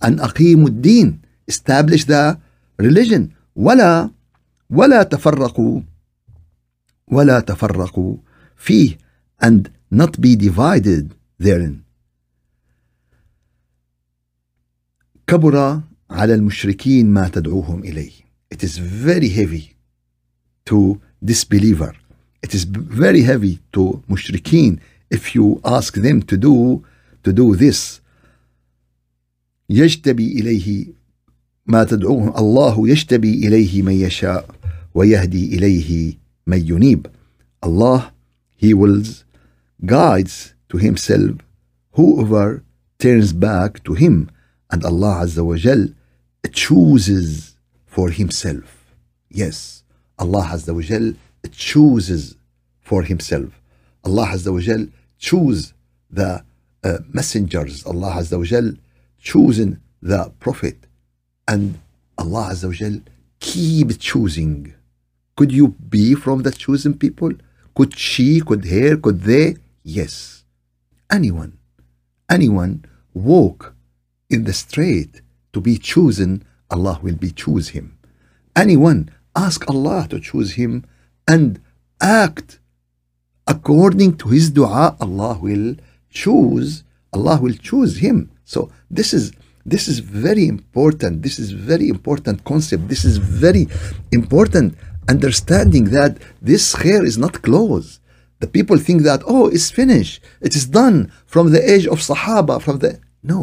An 0.00 0.18
aqimuddin, 0.18 1.20
establish 1.46 2.04
the 2.04 2.40
religion. 2.78 3.34
ولا 3.56 4.10
ولا 4.70 5.02
تفرقوا 5.02 5.82
ولا 7.08 7.40
تفرقوا 7.40 8.16
فيه 8.56 8.96
and 9.42 9.70
not 9.90 10.20
be 10.20 10.36
divided 10.36 11.14
therein 11.38 11.82
كبر 15.27 15.81
على 16.09 16.33
المشركين 16.33 17.05
ما 17.09 17.27
تدعوهم 17.27 17.79
إليه 17.83 18.11
it 18.53 18.63
is 18.63 18.77
very 18.77 19.29
heavy 19.29 19.75
to 20.69 20.99
disbeliever 21.25 21.93
it 22.45 22.53
is 22.53 22.63
very 22.65 23.21
heavy 23.21 23.59
to 23.77 23.99
مشركين 24.09 24.79
if 25.15 25.35
you 25.35 25.59
ask 25.65 25.93
them 25.95 26.21
to 26.21 26.37
do 26.37 26.83
to 27.23 27.33
do 27.33 27.55
this 27.55 28.01
يجتبي 29.69 30.39
إليه 30.39 30.85
ما 31.65 31.83
تدعوهم 31.83 32.37
الله 32.37 32.89
يجتبي 32.89 33.47
إليه 33.47 33.81
من 33.81 33.93
يشاء 33.93 34.55
ويهدي 34.93 35.57
إليه 35.57 36.13
من 36.47 36.67
ينيب 36.67 37.07
Allah 37.65 38.11
He 38.55 38.73
wills 38.73 39.25
guides 39.85 40.53
to 40.69 40.77
Himself 40.77 41.35
whoever 41.93 42.63
turns 42.99 43.33
back 43.33 43.83
to 43.83 43.93
Him 43.93 44.29
and 44.75 44.83
Allah 44.91 45.13
Azza 45.23 45.43
wa 45.49 45.55
Jal 45.65 45.83
chooses 46.51 47.55
for 47.93 48.07
Himself 48.19 48.69
yes 49.41 49.83
Allah 50.23 50.45
Azza 50.55 50.73
wa 50.77 50.81
Jal 50.89 51.07
chooses 51.51 52.35
for 52.89 53.01
Himself 53.03 53.51
Allah 54.03 54.27
Azza 54.35 54.51
wa 54.57 54.59
Jal 54.67 54.83
choose 55.27 55.73
the 56.19 56.43
uh, 56.83 56.97
messengers 57.17 57.85
Allah 57.85 58.13
Azza 58.21 58.37
wa 58.37 58.43
Jal 58.53 58.67
choosing 59.31 59.71
the 60.01 60.21
prophet 60.39 60.77
and 61.47 61.79
Allah 62.17 62.49
Azza 62.53 62.67
wa 62.67 62.73
Jal 62.81 62.97
keep 63.45 63.99
choosing. 63.99 64.73
Could 65.37 65.51
you 65.51 65.69
be 65.95 66.15
from 66.15 66.43
the 66.43 66.51
chosen 66.51 66.93
people? 66.97 67.31
Could 67.75 67.97
she, 67.97 68.41
could 68.41 68.65
her, 68.65 68.97
could 68.97 69.21
they? 69.21 69.57
Yes. 69.83 70.43
Anyone, 71.11 71.57
anyone 72.29 72.85
walk 73.13 73.74
in 74.35 74.43
the 74.43 74.53
straight 74.65 75.13
to 75.53 75.59
be 75.69 75.75
chosen, 75.93 76.31
Allah 76.75 76.99
will 77.05 77.19
be 77.25 77.31
choose 77.43 77.67
him. 77.69 77.85
Anyone 78.63 78.99
ask 79.45 79.59
Allah 79.73 80.01
to 80.11 80.17
choose 80.19 80.51
him 80.61 80.71
and 81.33 81.47
act 82.01 82.59
according 83.47 84.11
to 84.21 84.25
his 84.35 84.45
dua, 84.57 84.95
Allah 85.05 85.33
will 85.47 85.75
choose, 86.21 86.83
Allah 87.13 87.37
will 87.43 87.57
choose 87.69 87.93
him. 88.05 88.17
So 88.53 88.59
this 88.97 89.09
is 89.17 89.25
this 89.73 89.87
is 89.87 89.97
very 89.99 90.45
important. 90.55 91.23
This 91.23 91.39
is 91.39 91.49
very 91.51 91.87
important 91.95 92.43
concept. 92.51 92.87
This 92.87 93.03
is 93.03 93.17
very 93.17 93.67
important 94.11 94.77
understanding 95.09 95.85
that 95.97 96.11
this 96.49 96.75
khair 96.75 97.03
is 97.03 97.17
not 97.17 97.41
closed. 97.41 97.99
The 98.41 98.47
people 98.47 98.77
think 98.77 99.01
that, 99.03 99.23
oh, 99.25 99.47
it's 99.47 99.71
finished. 99.71 100.21
It 100.39 100.55
is 100.55 100.65
done 100.67 101.11
from 101.25 101.51
the 101.51 101.63
age 101.73 101.87
of 101.87 101.99
Sahaba, 101.99 102.61
from 102.61 102.77
the. 102.79 102.99
No. 103.23 103.39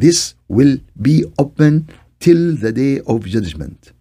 This 0.00 0.34
will 0.48 0.78
be 1.00 1.24
open 1.38 1.88
till 2.20 2.56
the 2.56 2.72
day 2.72 3.00
of 3.00 3.24
judgment. 3.26 3.92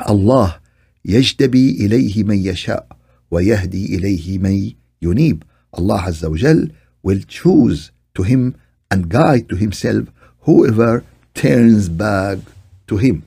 Allah 0.00 0.60
يجتبي 1.04 1.86
إليه 1.86 2.24
من 2.24 2.38
يشاء 2.38 2.86
ويهدي 3.30 3.96
إليه 3.96 4.38
من 4.38 4.72
ينيب. 5.02 5.42
Allah 5.72 6.02
Azza 6.08 6.30
wa 6.30 6.36
Jal 6.36 6.68
will 7.02 7.20
choose 7.26 7.90
to 8.14 8.22
him 8.22 8.54
and 8.90 9.08
guide 9.08 9.48
to 9.48 9.56
himself 9.56 10.08
whoever 10.40 11.04
turns 11.34 11.88
back 11.88 12.38
to 12.86 12.96
him, 12.96 13.24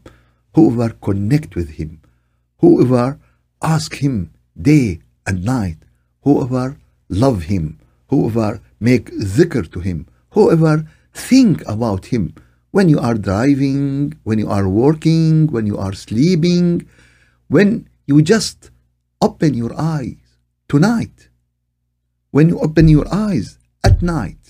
whoever 0.56 0.90
connect 0.90 1.56
with 1.56 1.72
him, 1.72 2.02
whoever 2.60 3.20
ask 3.62 3.96
him 3.96 4.32
day 4.60 5.00
and 5.28 5.46
night, 5.46 5.78
whoever 6.24 6.78
love 7.10 7.44
him, 7.44 7.80
whoever 8.10 8.60
make 8.80 9.12
zikr 9.12 9.72
to 9.72 9.80
him, 9.80 10.08
whoever 10.32 10.88
think 11.17 11.67
about 11.67 12.07
him 12.07 12.35
when 12.71 12.89
you 12.89 12.99
are 12.99 13.15
driving, 13.15 14.15
when 14.25 14.39
you 14.39 14.49
are 14.51 14.69
working, 14.69 15.47
when 15.49 15.67
you 15.67 15.79
are 15.79 15.93
sleeping, 15.93 16.87
when 17.49 17.89
you 18.07 18.21
just 18.23 18.71
open 19.21 19.55
your 19.55 19.73
eyes 19.79 20.17
tonight, 20.69 21.29
when 22.31 22.49
you 22.49 22.59
open 22.61 22.89
your 22.89 23.07
eyes 23.13 23.59
at 23.83 24.03
night, 24.03 24.47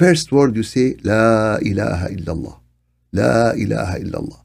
First 0.00 0.32
word 0.32 0.56
you 0.56 0.62
say, 0.62 0.96
La 1.04 1.58
ilaha 1.60 2.08
illallah. 2.08 2.56
La 3.12 3.52
ilaha 3.52 3.98
illallah. 4.00 4.40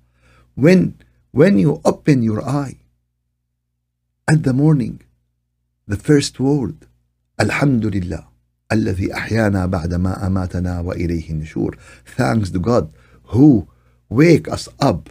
When, 0.55 0.99
when 1.31 1.57
you 1.59 1.79
open 1.85 2.23
your 2.23 2.43
eye 2.43 2.75
at 4.27 4.43
the 4.43 4.51
morning, 4.51 4.99
the 5.87 5.95
first 5.95 6.41
word, 6.41 6.87
Alhamdulillah. 7.39 8.27
الذي 8.71 9.13
أحيانا 9.13 9.65
بعدما 9.65 10.27
أماتنا 10.27 10.79
وإليه 10.79 11.29
النشور. 11.29 11.77
Thanks 12.17 12.49
to 12.51 12.59
God 12.59 12.93
who 13.23 13.67
wake 14.09 14.47
us 14.47 14.69
up 14.79 15.09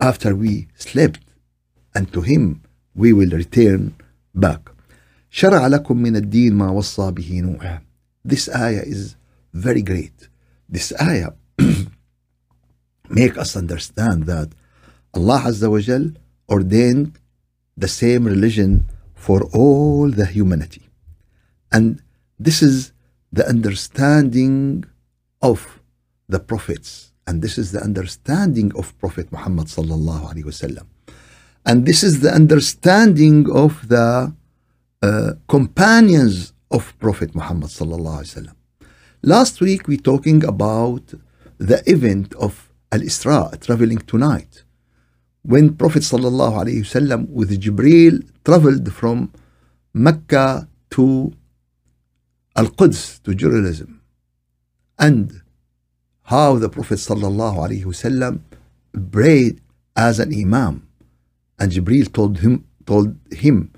after 0.00 0.34
we 0.34 0.68
slept 0.76 1.20
and 1.94 2.12
to 2.12 2.20
him 2.20 2.62
we 2.94 3.12
will 3.12 3.30
return 3.30 3.94
back. 4.34 4.70
شرع 5.30 5.66
لكم 5.66 6.02
من 6.02 6.16
الدين 6.16 6.54
ما 6.54 6.70
وصى 6.70 7.10
به 7.10 7.40
نوح 7.40 7.82
this 8.24 8.48
ayah 8.48 8.82
is 8.86 9.16
very 9.52 9.82
great. 9.82 10.28
This 10.68 10.92
ayah 11.00 11.32
make 13.08 13.36
us 13.36 13.56
understand 13.56 14.26
that 14.26 14.48
Allah 15.14 15.42
Azza 15.46 15.70
wa 15.70 15.80
Jal 15.80 16.12
ordained 16.48 17.18
the 17.76 17.88
same 17.88 18.24
religion 18.26 18.86
for 19.14 19.42
all 19.52 20.08
the 20.10 20.26
humanity. 20.26 20.81
And 21.72 22.02
this 22.38 22.62
is 22.62 22.92
the 23.32 23.46
understanding 23.48 24.84
of 25.40 25.80
the 26.28 26.38
prophets. 26.38 27.12
And 27.26 27.40
this 27.42 27.56
is 27.58 27.72
the 27.72 27.82
understanding 27.82 28.72
of 28.76 28.96
Prophet 28.98 29.30
Muhammad. 29.32 29.68
And 31.64 31.86
this 31.86 32.02
is 32.02 32.20
the 32.20 32.32
understanding 32.32 33.50
of 33.50 33.88
the 33.88 34.34
uh, 35.02 35.32
companions 35.48 36.52
of 36.70 36.96
Prophet 36.98 37.34
Muhammad 37.34 37.70
Last 39.22 39.60
week 39.60 39.86
we 39.88 39.96
talking 39.96 40.44
about 40.44 41.14
the 41.58 41.82
event 41.90 42.34
of 42.34 42.72
Al-Isra, 42.90 43.60
traveling 43.60 43.98
tonight. 43.98 44.64
when 45.42 45.74
Prophet 45.74 46.02
sallallahu 46.02 47.28
with 47.28 47.60
Jibril 47.60 48.24
traveled 48.44 48.92
from 48.92 49.32
Mecca 49.92 50.68
to 50.90 51.32
Al-Quds, 52.56 53.22
to 53.24 53.34
Jerusalem, 53.34 54.00
and 54.98 55.42
how 56.24 56.56
the 56.58 56.68
Prophet 56.68 56.98
wasallam 56.98 58.40
prayed 59.10 59.60
as 59.96 60.18
an 60.18 60.32
imam, 60.34 60.86
and 61.58 61.72
Jibril 61.72 62.12
told 62.12 62.38
him, 62.38 62.64
told 62.86 63.16
him, 63.30 63.72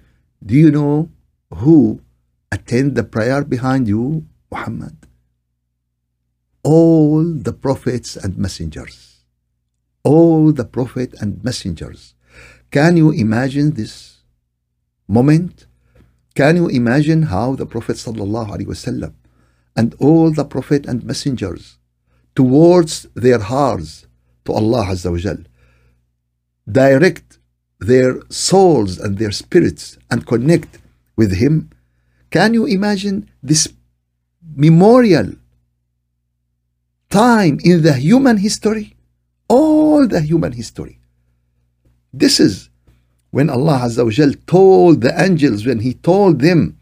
"Do 0.44 0.54
you 0.54 0.70
know 0.70 1.10
who 1.54 2.00
attend 2.50 2.94
the 2.94 3.04
prayer 3.04 3.44
behind 3.44 3.88
you, 3.88 4.26
Muhammad?" 4.50 4.96
All 6.62 7.22
the 7.24 7.52
prophets 7.52 8.16
and 8.16 8.38
messengers 8.38 9.14
all 10.04 10.52
the 10.52 10.64
prophet 10.64 11.14
and 11.20 11.42
messengers. 11.42 12.14
Can 12.70 12.96
you 12.96 13.10
imagine 13.10 13.72
this 13.72 14.18
moment? 15.08 15.66
Can 16.34 16.56
you 16.56 16.68
imagine 16.68 17.22
how 17.22 17.54
the 17.54 17.66
Prophet 17.66 17.98
and 19.76 19.94
all 19.98 20.30
the 20.32 20.44
prophet 20.44 20.86
and 20.86 21.04
messengers 21.04 21.78
towards 22.34 23.06
their 23.14 23.38
hearts 23.38 24.06
to 24.44 24.52
Allah 24.52 24.86
Azza 24.86 25.10
wa 25.10 25.18
Jal, 25.18 25.38
direct 26.70 27.38
their 27.80 28.20
souls 28.30 28.98
and 28.98 29.18
their 29.18 29.30
spirits 29.32 29.98
and 30.10 30.26
connect 30.26 30.78
with 31.16 31.36
Him? 31.36 31.70
Can 32.30 32.54
you 32.54 32.66
imagine 32.66 33.30
this 33.42 33.72
memorial 34.56 35.32
time 37.10 37.58
in 37.62 37.82
the 37.82 37.94
human 37.94 38.38
history? 38.38 38.94
all 39.48 40.06
the 40.06 40.20
human 40.20 40.52
history. 40.52 41.00
This 42.12 42.40
is 42.40 42.70
when 43.33 43.49
Allah 43.49 43.79
Azza 43.83 44.03
wa 44.03 44.11
Jal 44.11 44.33
told 44.47 45.01
the 45.01 45.13
angels, 45.21 45.65
when 45.65 45.79
He 45.79 45.93
told 45.93 46.39
them, 46.39 46.77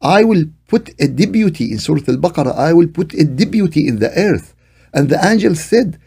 I 0.00 0.24
will 0.24 0.44
put 0.68 0.90
a 1.00 1.08
deputy 1.08 1.72
in 1.72 1.78
Surah 1.78 2.02
Al 2.08 2.16
Baqarah, 2.16 2.54
I 2.56 2.72
will 2.72 2.88
put 2.88 3.14
a 3.14 3.24
deputy 3.24 3.86
in 3.86 3.98
the 3.98 4.10
earth. 4.18 4.54
And 4.92 5.08
the 5.08 5.24
angels 5.24 5.60
said, 5.62 5.98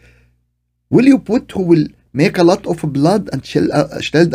Will 0.90 1.06
you 1.06 1.18
put 1.18 1.52
who 1.52 1.62
will 1.62 1.86
make 2.12 2.38
a 2.38 2.44
lot 2.44 2.66
of 2.66 2.80
blood 2.92 3.28
and 3.32 3.44
shed 3.44 3.68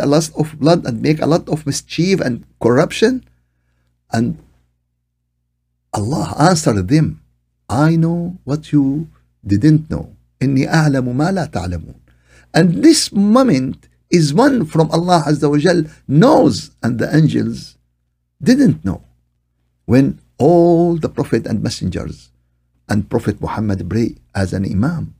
a 0.00 0.06
lot 0.06 0.30
of 0.36 0.58
blood 0.58 0.86
and 0.86 1.02
make 1.02 1.20
a 1.20 1.26
lot 1.26 1.48
of 1.48 1.66
mischief 1.66 2.20
and 2.20 2.44
corruption? 2.60 3.24
And 4.12 4.38
Allah 5.92 6.34
answered 6.38 6.88
them, 6.88 7.22
I 7.68 7.96
know 7.96 8.38
what 8.44 8.72
you 8.72 9.08
didn't 9.46 9.90
know. 9.90 10.14
إني 10.42 10.68
أعلم 10.68 11.16
ما 11.16 11.30
لا 11.32 11.46
تعلمون 11.46 11.94
and 12.54 12.82
this 12.84 13.12
moment 13.12 13.87
is 14.09 14.33
one 14.33 14.65
from 14.65 14.89
Allah 14.91 15.23
Azza 15.27 15.49
wa 15.49 15.57
Jal 15.57 15.83
knows 16.07 16.71
and 16.81 16.99
the 16.99 17.13
angels 17.15 17.77
didn't 18.41 18.83
know. 18.83 19.03
When 19.85 20.19
all 20.37 20.95
the 20.95 21.09
prophet 21.09 21.45
and 21.45 21.61
messengers 21.61 22.31
and 22.87 23.09
prophet 23.09 23.41
Muhammad 23.41 23.87
pray 23.89 24.15
as 24.33 24.53
an 24.53 24.65
imam 24.65 25.13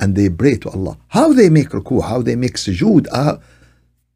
and 0.00 0.14
they 0.16 0.28
pray 0.28 0.56
to 0.56 0.70
Allah 0.70 0.98
how 1.08 1.32
they 1.32 1.48
make 1.48 1.70
ruku 1.70 2.02
how 2.02 2.22
they 2.22 2.36
make 2.36 2.54
sujood 2.54 3.06
uh, 3.12 3.36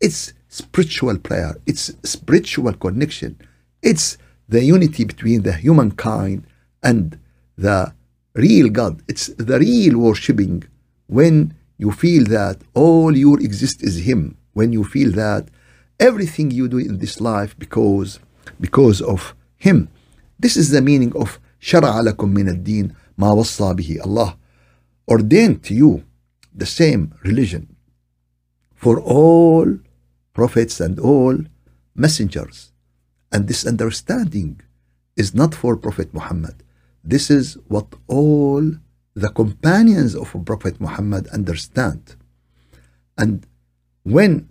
it's 0.00 0.32
spiritual 0.48 1.16
prayer 1.18 1.54
it's 1.66 1.92
spiritual 2.02 2.72
connection. 2.74 3.38
It's 3.82 4.16
the 4.48 4.62
unity 4.62 5.04
between 5.04 5.42
the 5.42 5.52
humankind 5.52 6.46
and 6.82 7.18
the 7.56 7.92
real 8.34 8.68
God. 8.68 9.02
It's 9.08 9.26
the 9.28 9.58
real 9.58 9.98
worshipping. 9.98 10.64
When 11.06 11.54
you 11.77 11.91
feel 11.91 12.25
that 12.25 12.61
all 12.73 13.15
your 13.15 13.39
exist 13.39 13.83
is 13.83 14.05
Him. 14.09 14.37
When 14.53 14.73
you 14.73 14.83
feel 14.83 15.11
that 15.11 15.49
everything 15.99 16.51
you 16.51 16.67
do 16.67 16.77
in 16.77 16.97
this 16.99 17.21
life 17.21 17.57
because 17.57 18.19
because 18.59 19.01
of 19.01 19.35
Him. 19.57 19.89
This 20.39 20.55
is 20.57 20.69
the 20.71 20.81
meaning 20.81 21.13
of 21.15 21.39
شرع 21.59 22.01
لكم 22.01 22.33
من 22.33 22.49
الدين 22.49 22.93
ما 23.17 23.31
وصى 23.31 23.73
به 23.73 23.99
Allah 24.05 24.37
ordained 25.07 25.63
to 25.63 25.73
you 25.73 26.03
the 26.53 26.65
same 26.65 27.13
religion 27.23 27.75
for 28.75 28.99
all 28.99 29.79
prophets 30.33 30.79
and 30.79 30.99
all 30.99 31.35
messengers. 31.95 32.71
And 33.31 33.47
this 33.47 33.65
understanding 33.65 34.61
is 35.15 35.33
not 35.33 35.55
for 35.55 35.75
Prophet 35.75 36.13
Muhammad. 36.13 36.63
This 37.03 37.29
is 37.31 37.57
what 37.67 37.87
all 38.07 38.63
the 39.14 39.28
companions 39.28 40.14
of 40.14 40.34
Prophet 40.44 40.80
Muhammad 40.80 41.28
understand. 41.28 42.16
And 43.16 43.46
when 44.02 44.48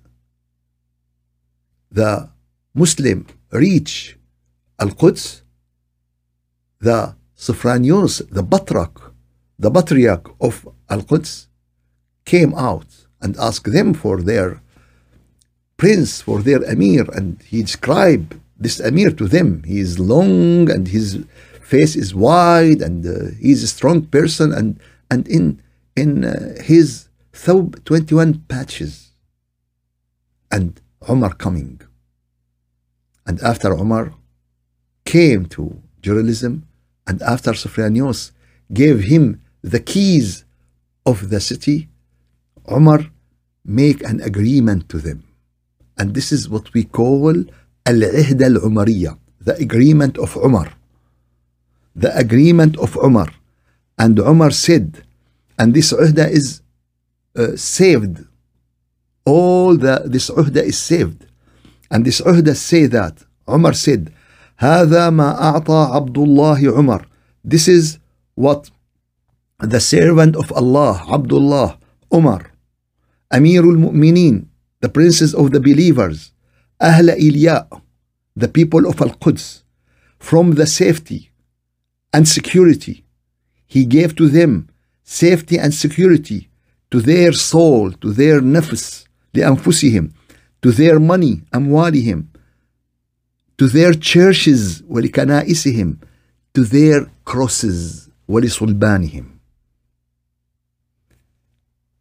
the 1.92 2.30
Muslim 2.74 3.28
reach 3.52 4.18
Al-Quds, 4.80 5.44
the 6.80 7.16
Sophronius, 7.36 8.22
the 8.30 8.44
Batrak, 8.44 9.14
the 9.58 9.72
Patriarch 9.72 10.36
of 10.40 10.68
Al-Quds, 10.90 11.48
came 12.26 12.54
out 12.56 12.88
and 13.22 13.36
asked 13.38 13.72
them 13.72 13.94
for 13.94 14.22
their 14.22 14.62
prince, 15.78 16.22
for 16.22 16.42
their 16.42 16.64
emir, 16.64 17.06
and 17.14 17.42
he 17.42 17.62
described 17.62 18.40
this 18.58 18.80
emir 18.80 19.12
to 19.12 19.28
them. 19.28 19.64
He 19.64 19.80
is 19.80 20.00
long 20.00 20.70
and 20.70 20.88
his 20.88 21.26
face 21.74 21.96
is 22.04 22.10
wide 22.14 22.82
and 22.88 23.00
uh, 23.06 23.14
he's 23.44 23.62
a 23.64 23.72
strong 23.78 24.00
person 24.18 24.48
and 24.60 24.70
and 25.12 25.22
in 25.38 25.46
in 26.04 26.10
uh, 26.26 26.34
his 26.72 26.88
thawb 27.44 27.68
21 27.86 28.46
patches. 28.52 28.94
And 30.56 30.70
Umar 31.10 31.34
coming. 31.46 31.80
And 33.28 33.38
after 33.52 33.70
Umar 33.84 34.06
came 35.06 35.46
to 35.56 35.82
Jerusalem 36.02 36.56
and 37.08 37.18
after 37.34 37.52
Sophronius 37.62 38.32
gave 38.82 38.98
him 39.14 39.24
the 39.74 39.80
keys 39.80 40.44
of 41.12 41.18
the 41.32 41.40
city 41.40 41.78
Umar 42.78 43.02
make 43.64 44.00
an 44.12 44.20
agreement 44.32 44.90
to 44.90 44.98
them. 45.08 45.20
And 45.98 46.14
this 46.18 46.32
is 46.32 46.50
what 46.54 46.74
we 46.74 46.84
call 47.00 47.36
al-ihda 47.92 48.46
al-umariyya 48.54 49.12
the 49.48 49.56
agreement 49.68 50.18
of 50.18 50.36
Umar 50.48 50.68
the 51.95 52.17
agreement 52.17 52.77
of 52.79 52.97
Umar. 52.97 53.33
And 53.99 54.19
Umar 54.19 54.51
said, 54.51 55.03
and 55.59 55.73
this 55.75 55.93
uhda 55.93 56.31
is 56.31 56.61
uh, 57.35 57.57
saved. 57.57 58.25
All 59.25 59.77
the 59.77 60.03
this 60.05 60.31
uhda 60.31 60.63
is 60.63 60.79
saved. 60.79 61.27
And 61.91 62.05
this 62.05 62.21
uhda 62.21 62.55
say 62.55 62.87
that 62.87 63.25
Umar 63.49 63.73
said, 63.73 64.13
هذا 64.59 65.11
ما 65.11 65.37
أعطى 65.41 65.91
عبد 65.93 66.19
الله 66.19 66.73
عمر. 66.73 67.05
This 67.45 67.69
is 67.69 67.99
what 68.35 68.71
the 69.61 69.81
servant 69.81 70.37
of 70.37 70.53
Allah, 70.53 71.05
Abdullah, 71.11 71.79
Umar, 72.13 72.53
Amirul 73.33 73.77
Mu'mineen, 73.77 74.47
the 74.81 74.89
princes 74.89 75.35
of 75.35 75.53
the 75.53 75.61
believers, 75.61 76.33
Ahl 76.81 77.09
Ilya, 77.09 77.69
the 78.35 78.49
people 78.49 78.87
of 78.87 79.01
Al-Quds, 79.01 79.65
from 80.19 80.53
the 80.53 80.67
safety 80.67 81.30
and 82.13 82.27
security. 82.27 83.05
He 83.67 83.85
gave 83.85 84.15
to 84.17 84.29
them 84.29 84.69
safety 85.03 85.59
and 85.59 85.73
security 85.75 86.49
to 86.91 87.01
their 87.01 87.33
soul, 87.33 87.93
to 87.93 88.13
their 88.13 88.41
nafs, 88.41 89.07
لأنفسهم, 89.35 90.13
to 90.63 90.73
their 90.73 90.99
money, 90.99 91.43
أموالهم, 91.55 92.27
to 93.59 93.67
their 93.69 93.93
churches, 93.93 94.83
ولكنائسهم, 94.83 95.99
to 96.55 96.65
their 96.65 97.11
crosses, 97.25 98.09
ولصلبانهم. 98.29 99.27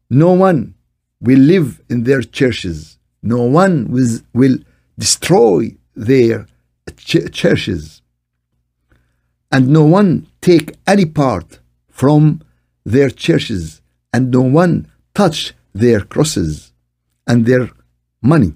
No 0.09 0.31
one 0.31 0.75
will 1.19 1.39
live 1.39 1.81
in 1.89 2.03
their 2.03 2.21
churches. 2.21 2.97
No 3.23 3.41
one 3.41 3.89
will, 3.89 4.19
will 4.33 4.57
destroy 4.99 5.75
their 5.95 6.47
ch- 6.95 7.31
churches 7.31 8.01
and 9.50 9.68
no 9.68 9.84
one 9.84 10.26
take 10.40 10.76
any 10.86 11.06
part 11.06 11.58
from 11.88 12.40
their 12.84 13.10
churches, 13.10 13.80
and 14.12 14.30
no 14.30 14.40
one 14.40 14.90
touch 15.14 15.54
their 15.74 16.00
crosses 16.00 16.72
and 17.26 17.46
their 17.46 17.70
money, 18.22 18.52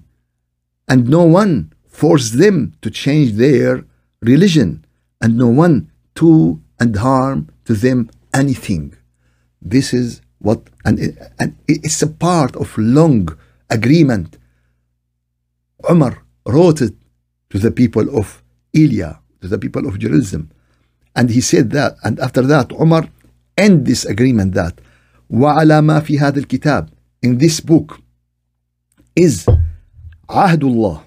and 0.87 1.07
no 1.07 1.23
one 1.23 1.71
force 1.87 2.31
them 2.31 2.73
to 2.81 2.89
change 2.89 3.33
their 3.33 3.85
religion, 4.21 4.85
and 5.21 5.37
no 5.37 5.47
one 5.47 5.91
to 6.15 6.61
and 6.79 6.95
harm 6.95 7.49
to 7.65 7.73
them 7.73 8.09
anything. 8.33 8.93
This 9.61 9.93
is 9.93 10.21
what, 10.39 10.61
and, 10.83 10.99
and 11.39 11.55
it's 11.67 12.01
a 12.01 12.07
part 12.07 12.55
of 12.55 12.77
long 12.77 13.37
agreement. 13.69 14.37
Umar 15.89 16.23
wrote 16.45 16.81
it 16.81 16.95
to 17.49 17.59
the 17.59 17.71
people 17.71 18.17
of 18.17 18.43
Ilia, 18.73 19.19
to 19.41 19.47
the 19.47 19.57
people 19.57 19.87
of 19.87 19.99
Jerusalem. 19.99 20.51
And 21.14 21.30
he 21.30 21.40
said 21.40 21.70
that, 21.70 21.96
and 22.04 22.18
after 22.20 22.42
that, 22.42 22.72
Umar 22.72 23.08
end 23.56 23.86
this 23.86 24.04
agreement 24.04 24.54
that 24.54 24.80
وعلى 25.30 25.80
ما 25.82 26.00
في 26.00 26.18
هذا 26.18 26.38
الكتاب 26.38 26.88
in 27.22 27.38
this 27.38 27.60
book 27.60 28.00
is 29.16 29.46
Ahdullah, 30.28 31.02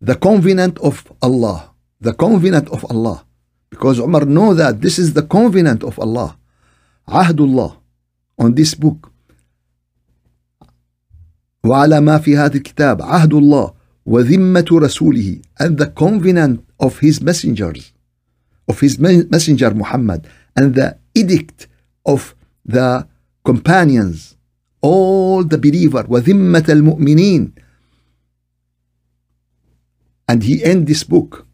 the 0.00 0.14
covenant 0.16 0.78
of 0.78 1.10
Allah, 1.22 1.70
the 2.00 2.12
covenant 2.12 2.68
of 2.70 2.84
Allah. 2.90 3.24
Because 3.70 3.98
Umar 4.00 4.24
know 4.24 4.54
that 4.54 4.80
this 4.80 4.98
is 4.98 5.12
the 5.12 5.22
covenant 5.22 5.84
of 5.84 5.98
Allah. 5.98 6.36
Ahdullah 7.06 7.76
on 8.38 8.54
this 8.54 8.74
book. 8.74 9.12
وعلى 11.64 12.00
ما 12.00 12.18
في 12.18 12.36
هذا 12.36 12.56
الكتاب 12.56 13.02
عهد 13.02 13.34
الله 13.34 13.74
وذمة 14.06 14.66
رسوله 14.72 15.42
and 15.60 15.78
the 15.78 15.86
covenant 15.86 16.64
of 16.80 16.98
his 17.00 17.20
messengers 17.20 17.92
of 18.67 18.79
his 18.79 18.97
messenger 18.99 19.73
Muhammad 19.73 20.27
and 20.55 20.75
the 20.75 20.97
edict 21.13 21.67
of 22.05 22.35
the 22.65 23.07
companions, 23.43 24.35
all 24.81 25.43
the 25.43 25.57
believer, 25.57 26.03
وَذِمَّةَ 26.03 26.67
الْمُؤْمِنِينَ 26.67 27.51
And 30.27 30.43
he 30.43 30.63
end 30.63 30.87
this 30.87 31.03
book, 31.03 31.45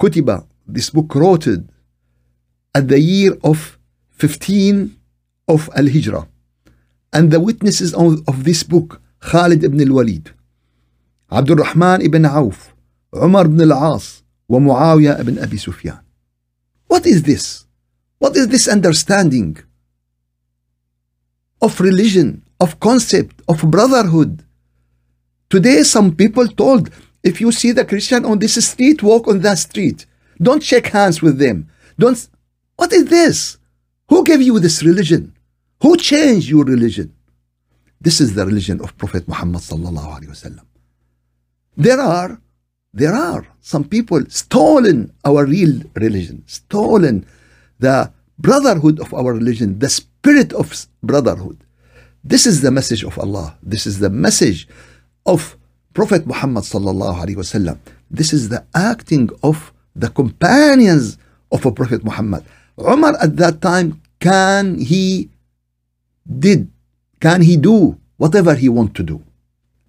Kutiba, 0.00 0.46
this 0.66 0.90
book 0.90 1.14
wrote 1.14 1.46
at 2.74 2.88
the 2.88 3.00
year 3.00 3.36
of 3.44 3.78
15 4.10 4.96
of 5.48 5.70
Al-Hijrah. 5.76 6.26
And 7.12 7.30
the 7.30 7.40
witnesses 7.40 7.94
of 7.94 8.44
this 8.44 8.62
book, 8.62 9.00
Khalid 9.20 9.62
ibn 9.64 9.80
al-Walid, 9.80 10.32
Abdul 11.30 11.56
Rahman 11.56 12.02
ibn 12.02 12.26
Auf, 12.26 12.74
Amr 13.12 13.46
ibn 13.46 13.60
al-As, 13.70 14.22
ومعاوية 14.50 15.20
ibn 15.20 15.38
Abi 15.38 15.56
Sufyan 15.56 16.05
what 16.86 17.06
is 17.06 17.22
this? 17.22 17.66
What 18.18 18.36
is 18.36 18.48
this 18.48 18.68
understanding 18.68 19.58
of 21.60 21.80
religion 21.80 22.42
of 22.60 22.80
concept 22.80 23.42
of 23.48 23.70
brotherhood? 23.70 24.44
Today 25.50 25.82
some 25.82 26.14
people 26.14 26.48
told 26.48 26.90
if 27.22 27.40
you 27.40 27.52
see 27.52 27.72
the 27.72 27.84
Christian 27.84 28.24
on 28.24 28.38
this 28.38 28.64
street 28.64 29.02
walk 29.02 29.28
on 29.28 29.40
that 29.40 29.58
street. 29.58 30.06
Don't 30.40 30.62
shake 30.62 30.88
hands 30.88 31.22
with 31.22 31.38
them. 31.38 31.68
Don't 31.98 32.28
what 32.76 32.92
is 32.92 33.06
this? 33.06 33.58
Who 34.08 34.22
gave 34.22 34.42
you 34.42 34.58
this 34.60 34.82
religion? 34.82 35.34
Who 35.82 35.96
changed 35.96 36.48
your 36.48 36.64
religion? 36.64 37.12
This 38.00 38.20
is 38.20 38.34
the 38.34 38.46
religion 38.46 38.80
of 38.80 38.96
Prophet 38.96 39.26
Muhammad. 39.26 39.62
There 41.76 42.00
are, 42.00 42.40
there 42.96 43.12
are 43.12 43.46
some 43.60 43.84
people 43.84 44.24
stolen 44.28 45.12
our 45.24 45.44
real 45.44 45.82
religion, 45.94 46.42
stolen 46.46 47.26
the 47.78 48.10
brotherhood 48.38 48.98
of 49.00 49.12
our 49.12 49.34
religion, 49.34 49.78
the 49.78 49.90
spirit 49.90 50.54
of 50.54 50.72
brotherhood. 51.02 51.60
This 52.24 52.46
is 52.46 52.62
the 52.62 52.70
message 52.70 53.04
of 53.04 53.18
Allah. 53.18 53.58
This 53.62 53.86
is 53.86 53.98
the 54.00 54.08
message 54.08 54.66
of 55.26 55.58
Prophet 55.92 56.26
Muhammad 56.26 56.64
sallallahu 56.64 57.20
alaihi 57.20 57.36
wasallam. 57.36 57.76
This 58.10 58.32
is 58.32 58.48
the 58.48 58.64
acting 58.74 59.28
of 59.42 59.72
the 59.94 60.08
companions 60.08 61.18
of 61.52 61.66
a 61.66 61.72
Prophet 61.72 62.02
Muhammad. 62.02 62.44
Umar 62.80 63.12
at 63.20 63.36
that 63.36 63.60
time, 63.60 64.00
can 64.20 64.80
he 64.80 65.28
did 66.24 66.72
can 67.20 67.42
he 67.42 67.56
do 67.60 68.00
whatever 68.16 68.54
he 68.54 68.70
want 68.70 68.96
to 68.96 69.02
do? 69.02 69.20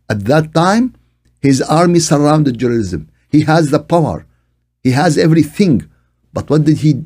At 0.09 0.25
that 0.25 0.53
time, 0.53 0.96
his 1.47 1.61
army 1.61 1.99
surrounded 1.99 2.57
Jerusalem. 2.59 3.07
He 3.29 3.41
has 3.51 3.71
the 3.71 3.79
power. 3.79 4.25
He 4.83 4.91
has 4.91 5.17
everything. 5.17 5.89
But 6.33 6.49
what 6.49 6.65
did 6.65 6.79
he 6.79 7.05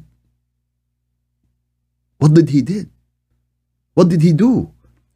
what 2.18 2.34
did 2.34 2.50
he 2.50 2.62
did? 2.64 2.90
What 3.94 4.10
did 4.10 4.22
he 4.24 4.34
do? 4.34 4.72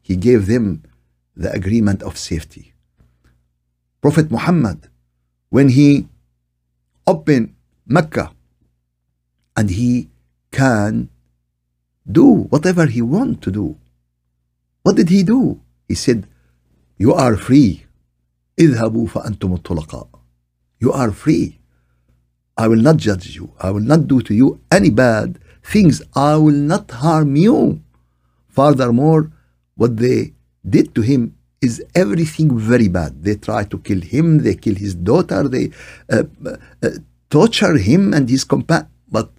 He 0.07 0.15
gave 0.15 0.45
them 0.45 0.83
the 1.35 1.51
agreement 1.51 2.03
of 2.03 2.19
safety. 2.19 2.73
Prophet 3.99 4.29
Muhammad, 4.29 4.89
when 5.49 5.69
he 5.69 6.07
opened 7.07 7.55
Mecca 7.87 8.31
and 9.57 9.71
he 9.71 10.09
can 10.51 11.09
do 12.19 12.27
whatever 12.53 12.85
he 12.85 13.01
want 13.01 13.41
to 13.41 13.49
do, 13.51 13.77
what 14.83 14.95
did 14.95 15.09
he 15.09 15.23
do? 15.23 15.61
He 15.87 15.95
said, 15.95 16.27
You 16.97 17.13
are 17.13 17.35
free. 17.35 17.84
اذهبوا 18.58 19.06
فأنتم 19.06 19.54
الطلقاء. 19.54 20.08
You 20.80 20.92
are 20.92 21.10
free. 21.10 21.58
I 22.56 22.68
will 22.68 22.80
not 22.80 22.96
judge 22.98 23.34
you. 23.36 23.52
I 23.60 23.70
will 23.70 23.80
not 23.92 24.06
do 24.06 24.20
to 24.22 24.34
you 24.34 24.60
any 24.70 24.90
bad 24.90 25.38
things. 25.62 26.02
I 26.14 26.36
will 26.36 26.60
not 26.72 26.90
harm 26.90 27.36
you. 27.36 27.80
Furthermore, 28.48 29.30
what 29.76 29.96
they 29.96 30.34
did 30.68 30.94
to 30.94 31.00
him 31.00 31.34
is 31.62 31.82
everything 31.94 32.58
very 32.58 32.88
bad. 32.88 33.22
They 33.22 33.36
try 33.36 33.64
to 33.64 33.78
kill 33.78 34.00
him, 34.00 34.38
they 34.38 34.54
kill 34.54 34.74
his 34.74 34.94
daughter, 34.94 35.48
they 35.48 35.70
uh, 36.10 36.24
uh, 36.82 36.90
torture 37.30 37.76
him 37.76 38.12
and 38.14 38.28
his 38.28 38.44
companion. 38.44 38.88
But 39.10 39.30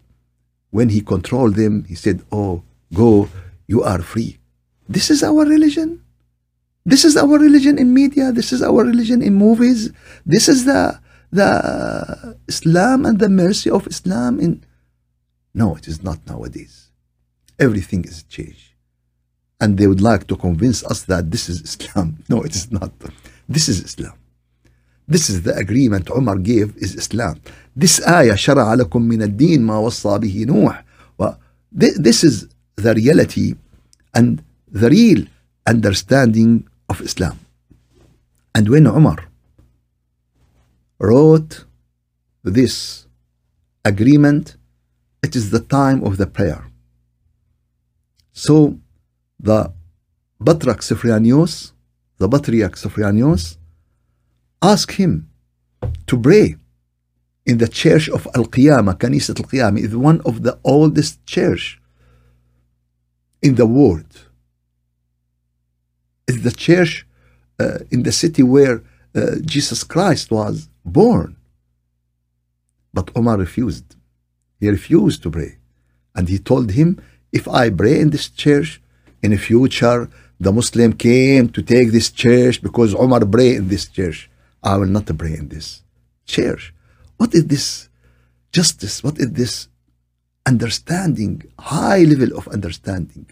when 0.70 0.90
he 0.90 1.02
controlled 1.02 1.56
them, 1.56 1.84
he 1.86 1.96
said, 1.96 2.24
Oh, 2.32 2.64
go, 2.94 3.30
you 3.68 3.84
are 3.84 4.02
free. 4.02 4.40
This 4.88 5.10
is 5.10 5.24
our 5.24 5.46
religion. 5.46 6.02
This 6.86 7.06
is 7.06 7.16
our 7.16 7.38
religion 7.38 7.78
in 7.78 7.94
media. 7.94 8.32
This 8.32 8.52
is 8.52 8.62
our 8.64 8.84
religion 8.84 9.22
in 9.22 9.36
movies. 9.36 9.92
This 10.26 10.48
is 10.48 10.66
the 10.66 11.00
the 11.32 12.38
Islam 12.48 13.06
and 13.06 13.20
the 13.20 13.30
mercy 13.30 13.70
of 13.70 13.88
Islam 13.88 14.40
in 14.40 14.64
no, 15.54 15.76
it 15.76 15.88
is 15.88 16.02
not 16.02 16.20
nowadays. 16.28 16.90
Everything 17.60 18.06
is 18.06 18.24
changed. 18.24 18.74
And 19.60 19.78
they 19.78 19.86
would 19.86 20.02
like 20.02 20.28
to 20.28 20.36
convince 20.36 20.84
us 20.86 21.04
that 21.04 21.30
this 21.30 21.50
is 21.50 21.62
Islam. 21.62 22.24
No, 22.30 22.42
it 22.42 22.56
is 22.56 22.72
not. 22.72 22.92
This 23.48 23.68
is 23.68 23.84
Islam. 23.84 24.18
This 25.08 25.30
is 25.30 25.44
the 25.44 25.54
agreement 25.56 26.10
Umar 26.10 26.38
gave 26.38 26.76
is 26.78 26.96
Islam. 26.96 27.42
This 27.76 28.02
ayah 28.08 28.36
شرع 28.36 28.74
لكم 28.74 29.02
من 29.02 29.22
الدين 29.22 29.62
ما 29.62 29.78
وصى 29.78 30.20
به 30.20 30.46
نوح. 30.48 30.84
This 31.74 32.24
is 32.24 32.48
the 32.76 32.94
reality 32.94 33.56
and 34.14 34.44
the 34.72 34.90
real 34.90 35.26
understanding 35.68 36.68
of 36.89 37.01
Islam. 37.01 37.39
And 38.55 38.69
when 38.69 38.87
Umar 38.87 39.29
wrote 40.99 41.65
this 42.43 43.07
agreement, 43.85 44.57
it 45.23 45.37
is 45.37 45.51
the 45.51 45.61
time 45.61 46.03
of 46.05 46.17
the 46.17 46.27
prayer. 46.27 46.65
So 48.33 48.79
the 49.39 49.73
Batrak 50.41 50.81
Sifrianios, 50.89 51.73
the 52.19 52.29
Patriarch 52.29 52.77
Sifrianios, 52.77 53.57
asked 54.63 54.93
him 54.93 55.29
to 56.07 56.19
pray 56.19 56.57
in 57.45 57.59
the 57.59 57.69
church 57.69 58.09
of 58.09 58.27
Al-Qiyamah, 58.35 58.99
Kanisat 58.99 59.39
Al-Qiyamah, 59.41 59.79
is 59.79 59.97
one 59.97 60.21
of 60.23 60.43
the 60.43 60.59
oldest 60.65 61.25
church 61.27 61.81
in 63.43 63.55
the 63.55 63.67
world 63.67 64.27
is 66.27 66.43
the 66.43 66.53
church 66.53 67.07
uh, 67.59 67.79
in 67.91 68.03
the 68.03 68.13
city 68.13 68.43
where 68.43 68.83
uh, 69.15 69.37
Jesus 69.45 69.85
Christ 69.85 70.31
was 70.31 70.69
born. 70.85 71.37
But 72.93 73.11
Omar 73.15 73.37
refused. 73.39 73.97
He 74.61 74.69
refused 74.69 75.23
to 75.23 75.31
pray. 75.31 75.59
And 76.15 76.29
he 76.29 76.39
told 76.39 76.73
him, 76.73 77.01
if 77.33 77.47
I 77.49 77.71
pray 77.71 78.01
in 78.01 78.11
this 78.11 78.29
church, 78.29 78.81
in 79.23 79.31
the 79.31 79.37
future, 79.37 80.09
the 80.39 80.53
Muslim 80.53 80.93
came 80.93 81.49
to 81.51 81.63
take 81.63 81.93
this 81.93 82.11
church 82.11 82.63
because 82.63 82.95
Omar 82.95 83.25
pray 83.25 83.57
in 83.57 83.69
this 83.69 83.87
church. 83.87 84.31
I 84.63 84.77
will 84.77 84.87
not 84.87 85.07
pray 85.19 85.35
in 85.35 85.49
this 85.49 85.83
church. 86.27 86.75
What 87.17 87.35
is 87.35 87.47
this 87.47 87.89
justice? 88.53 89.03
What 89.03 89.19
is 89.19 89.33
this 89.33 89.69
understanding, 90.47 91.43
high 91.59 92.03
level 92.05 92.37
of 92.37 92.49
understanding? 92.49 93.27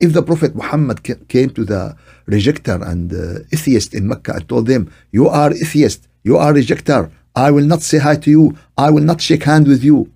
If 0.00 0.12
the 0.14 0.22
Prophet 0.22 0.54
Muhammad 0.54 1.02
came 1.28 1.50
to 1.50 1.64
the 1.64 1.96
rejecter 2.26 2.80
and 2.90 3.12
uh, 3.12 3.40
atheist 3.52 3.94
in 3.94 4.08
Mecca 4.08 4.32
and 4.36 4.48
told 4.48 4.66
them, 4.66 4.90
You 5.12 5.28
are 5.28 5.52
atheist, 5.52 6.08
you 6.22 6.38
are 6.38 6.52
rejecter, 6.52 7.10
I 7.34 7.50
will 7.50 7.64
not 7.66 7.82
say 7.82 7.98
hi 7.98 8.16
to 8.16 8.30
you, 8.30 8.56
I 8.78 8.90
will 8.90 9.02
not 9.02 9.20
shake 9.20 9.44
hand 9.44 9.68
with 9.68 9.84
you, 9.84 10.10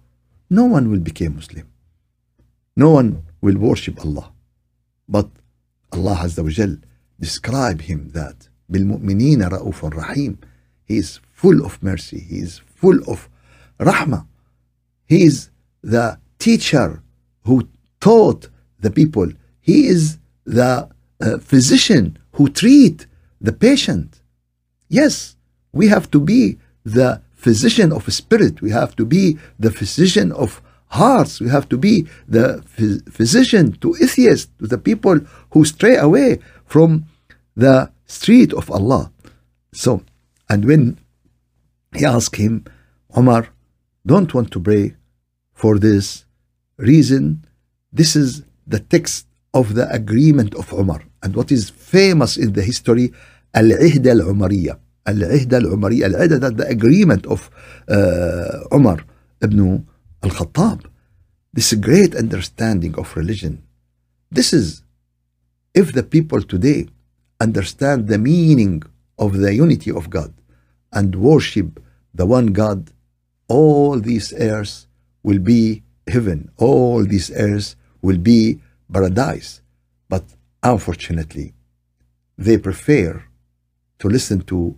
no 0.50 0.64
one 0.64 0.90
will 0.90 1.00
become 1.00 1.36
Muslim. 1.36 1.66
No 2.76 2.90
one 2.90 3.24
will 3.40 3.58
worship 3.58 4.04
Allah. 4.04 4.32
But 5.08 5.28
Allah 5.92 6.16
Azza 6.24 6.42
wa 6.42 6.50
Jal 6.50 6.76
describe 7.20 7.82
him 7.82 8.10
that 8.10 8.48
بالمؤمنين 8.70 9.42
رؤوف 9.42 9.84
رحيم. 9.84 10.36
He 10.84 10.96
is 10.96 11.20
full 11.32 11.64
of 11.64 11.82
mercy. 11.82 12.18
He 12.18 12.38
is 12.38 12.60
full 12.74 12.98
of 13.08 13.28
rahmah. 13.78 14.26
He 15.06 15.24
is 15.24 15.50
the 15.82 16.18
teacher 16.38 17.02
who 17.44 17.68
taught 18.00 18.48
the 18.80 18.90
people 18.90 19.28
he 19.69 19.79
is 19.95 20.17
the 20.45 20.71
uh, 21.21 21.37
physician 21.51 22.17
who 22.35 22.49
treat 22.61 22.97
the 23.47 23.53
patient. 23.67 24.09
Yes, 24.99 25.35
we 25.79 25.85
have 25.95 26.09
to 26.15 26.19
be 26.33 26.41
the 26.97 27.21
physician 27.45 27.89
of 27.97 28.11
spirit. 28.21 28.55
We 28.65 28.71
have 28.71 28.95
to 28.99 29.05
be 29.05 29.37
the 29.65 29.71
physician 29.79 30.31
of 30.43 30.49
hearts. 30.99 31.39
We 31.39 31.49
have 31.49 31.67
to 31.69 31.77
be 31.77 31.95
the 32.37 32.47
physician 33.19 33.65
to 33.83 33.95
atheists, 34.05 34.49
to 34.59 34.65
the 34.73 34.81
people 34.89 35.17
who 35.51 35.61
stray 35.65 35.95
away 35.97 36.39
from 36.65 36.89
the 37.55 37.91
street 38.17 38.51
of 38.53 38.65
Allah. 38.71 39.11
So, 39.83 39.91
and 40.51 40.65
when 40.65 40.83
he 41.97 42.05
asked 42.05 42.37
him, 42.37 42.65
Omar, 43.19 43.49
don't 44.11 44.33
want 44.33 44.49
to 44.51 44.59
pray 44.59 44.95
for 45.53 45.77
this 45.77 46.25
reason. 46.77 47.45
This 47.93 48.15
is 48.15 48.43
the 48.65 48.79
text 48.79 49.28
of 49.53 49.75
the 49.75 49.91
agreement 49.91 50.55
of 50.55 50.71
Umar. 50.73 51.01
And 51.23 51.35
what 51.35 51.51
is 51.51 51.69
famous 51.69 52.37
in 52.37 52.53
the 52.53 52.61
history, 52.61 53.11
Al-Ihda 53.53 54.11
al-Umariyya. 54.11 54.77
Al-Ihda 55.05 55.53
al-Umariyya, 55.53 56.39
that 56.39 56.57
the 56.57 56.67
agreement 56.67 57.25
of 57.25 57.49
uh, 57.87 58.75
Umar 58.75 59.03
ibn 59.41 59.87
al-Khattab. 60.23 60.85
This 61.53 61.73
great 61.73 62.15
understanding 62.15 62.95
of 62.97 63.15
religion. 63.15 63.63
This 64.31 64.53
is, 64.53 64.83
if 65.73 65.93
the 65.93 66.03
people 66.03 66.41
today 66.43 66.87
understand 67.41 68.07
the 68.07 68.19
meaning 68.19 68.83
of 69.17 69.37
the 69.37 69.53
unity 69.53 69.91
of 69.91 70.09
God 70.09 70.33
and 70.93 71.15
worship 71.15 71.83
the 72.13 72.25
one 72.25 72.47
God, 72.47 72.91
all 73.47 73.99
these 73.99 74.31
earth 74.33 74.85
will 75.23 75.39
be 75.39 75.83
heaven. 76.07 76.51
All 76.57 77.03
these 77.03 77.31
earth 77.31 77.75
will 78.01 78.17
be 78.17 78.59
paradise. 78.91 79.61
But 80.07 80.23
unfortunately, 80.63 81.53
they 82.37 82.57
prefer 82.57 83.23
to 83.99 84.07
listen 84.07 84.41
to 84.41 84.77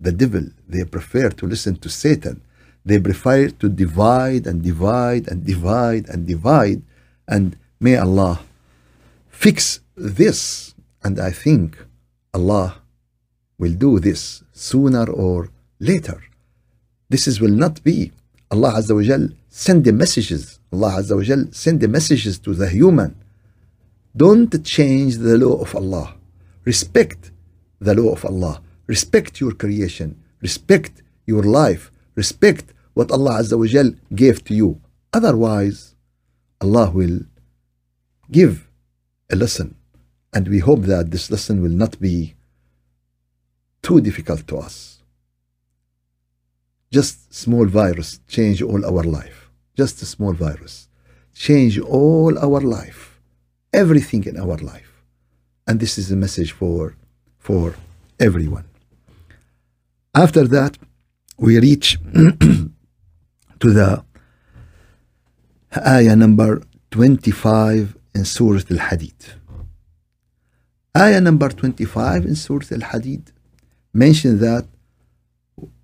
the 0.00 0.12
devil. 0.12 0.44
They 0.68 0.84
prefer 0.84 1.30
to 1.30 1.46
listen 1.46 1.76
to 1.76 1.88
Satan. 1.88 2.42
They 2.84 2.98
prefer 2.98 3.48
to 3.48 3.68
divide 3.68 4.46
and 4.46 4.62
divide 4.62 5.28
and 5.28 5.44
divide 5.44 6.08
and 6.08 6.26
divide. 6.26 6.82
And 7.28 7.56
may 7.80 7.96
Allah 7.96 8.40
fix 9.28 9.80
this. 9.96 10.74
And 11.04 11.20
I 11.20 11.30
think 11.30 11.78
Allah 12.34 12.80
will 13.58 13.74
do 13.74 14.00
this 14.00 14.42
sooner 14.52 15.08
or 15.10 15.50
later. 15.78 16.22
This 17.08 17.28
is 17.28 17.40
will 17.40 17.56
not 17.64 17.82
be. 17.84 18.10
Allah 18.50 18.72
Azza 18.74 18.94
wa 18.94 19.28
send 19.48 19.84
the 19.84 19.92
messages. 19.92 20.58
Allah 20.72 20.92
Azza 21.00 21.14
wa 21.16 21.44
send 21.52 21.80
the 21.80 21.88
messages 21.88 22.38
to 22.40 22.54
the 22.54 22.68
human. 22.68 23.21
Don't 24.16 24.64
change 24.64 25.16
the 25.18 25.38
law 25.38 25.56
of 25.62 25.74
Allah. 25.74 26.14
Respect 26.64 27.30
the 27.80 27.94
law 27.94 28.12
of 28.12 28.24
Allah. 28.24 28.60
Respect 28.86 29.40
your 29.40 29.52
creation. 29.52 30.22
Respect 30.40 31.02
your 31.26 31.42
life. 31.42 31.90
Respect 32.14 32.72
what 32.94 33.10
Allah 33.10 33.40
Azza 33.40 33.58
wa 33.58 33.66
Jal 33.66 33.92
gave 34.14 34.44
to 34.44 34.54
you. 34.54 34.80
Otherwise, 35.12 35.94
Allah 36.60 36.90
will 36.90 37.20
give 38.30 38.68
a 39.30 39.36
lesson. 39.36 39.74
And 40.34 40.48
we 40.48 40.58
hope 40.58 40.82
that 40.82 41.10
this 41.10 41.30
lesson 41.30 41.62
will 41.62 41.76
not 41.84 42.00
be 42.00 42.34
too 43.82 44.00
difficult 44.00 44.46
to 44.48 44.58
us. 44.58 45.02
Just 46.90 47.34
small 47.34 47.66
virus 47.66 48.20
change 48.28 48.62
all 48.62 48.84
our 48.84 49.02
life. 49.02 49.50
Just 49.76 50.02
a 50.02 50.06
small 50.06 50.32
virus 50.32 50.88
change 51.34 51.78
all 51.78 52.38
our 52.38 52.60
life, 52.60 53.11
everything 53.73 54.23
in 54.25 54.37
our 54.37 54.57
life. 54.57 54.91
And 55.67 55.79
this 55.79 55.97
is 55.97 56.11
a 56.11 56.15
message 56.15 56.51
for 56.51 56.95
for 57.39 57.75
everyone. 58.19 58.65
After 60.13 60.47
that, 60.47 60.77
we 61.37 61.59
reach 61.59 61.97
to 63.61 63.69
the 63.79 64.03
ayah 65.75 66.15
number 66.15 66.61
25 66.91 67.95
in 68.15 68.25
Surah 68.25 68.61
Al-Hadid. 68.71 69.33
Ayah 70.95 71.21
number 71.21 71.49
25 71.49 72.25
in 72.25 72.35
Surah 72.35 72.67
Al-Hadid 72.71 73.31
mention 73.93 74.39
that 74.39 74.65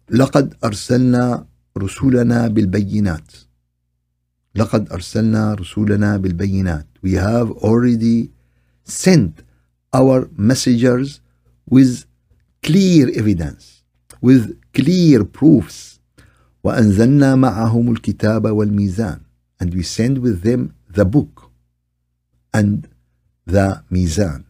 لقد 0.09 0.55
أرسلنا 0.63 1.45
رسولنا 1.77 2.47
بالبينات 2.47 3.31
لقد 4.55 4.91
أرسلنا 4.91 5.53
رسولنا 5.53 6.17
بالبينات 6.17 6.86
We 7.01 7.13
have 7.13 7.51
already 7.67 8.29
sent 8.83 9.31
our 9.99 10.29
messengers 10.51 11.21
with 11.75 12.05
clear 12.61 13.09
evidence 13.21 13.83
with 14.21 14.43
clear 14.73 15.23
proofs 15.23 15.99
وأنزلنا 16.63 17.35
معهم 17.35 17.91
الكتاب 17.91 18.45
والميزان 18.45 19.19
and 19.61 19.73
we 19.73 19.83
send 19.83 20.17
with 20.19 20.41
them 20.43 20.73
the 20.89 21.05
book 21.05 21.51
and 22.53 22.87
the 23.45 23.83
mizan 23.91 24.45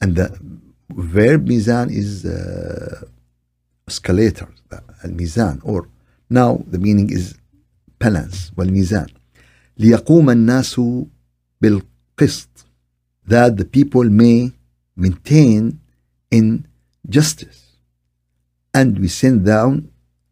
and 0.00 0.14
the 0.16 0.28
verb 0.90 1.48
mizan 1.48 1.90
is 1.90 2.24
uh, 2.26 3.02
escalator 3.88 4.48
الميزان 5.04 5.60
or 5.62 5.88
now 6.30 6.62
the 6.70 6.78
meaning 6.78 7.10
is 7.10 7.34
balance 7.98 8.52
والميزان 8.56 9.06
ليقوم 9.83 10.29
الناس 10.29 10.81
بالقسط 11.61 12.65
that 13.27 13.57
the 13.57 13.65
people 13.65 14.09
may 14.09 14.51
maintain 14.95 15.79
in 16.31 16.65
justice 17.09 17.59
and 18.73 18.99
we 18.99 19.07
send 19.07 19.45
down 19.45 19.89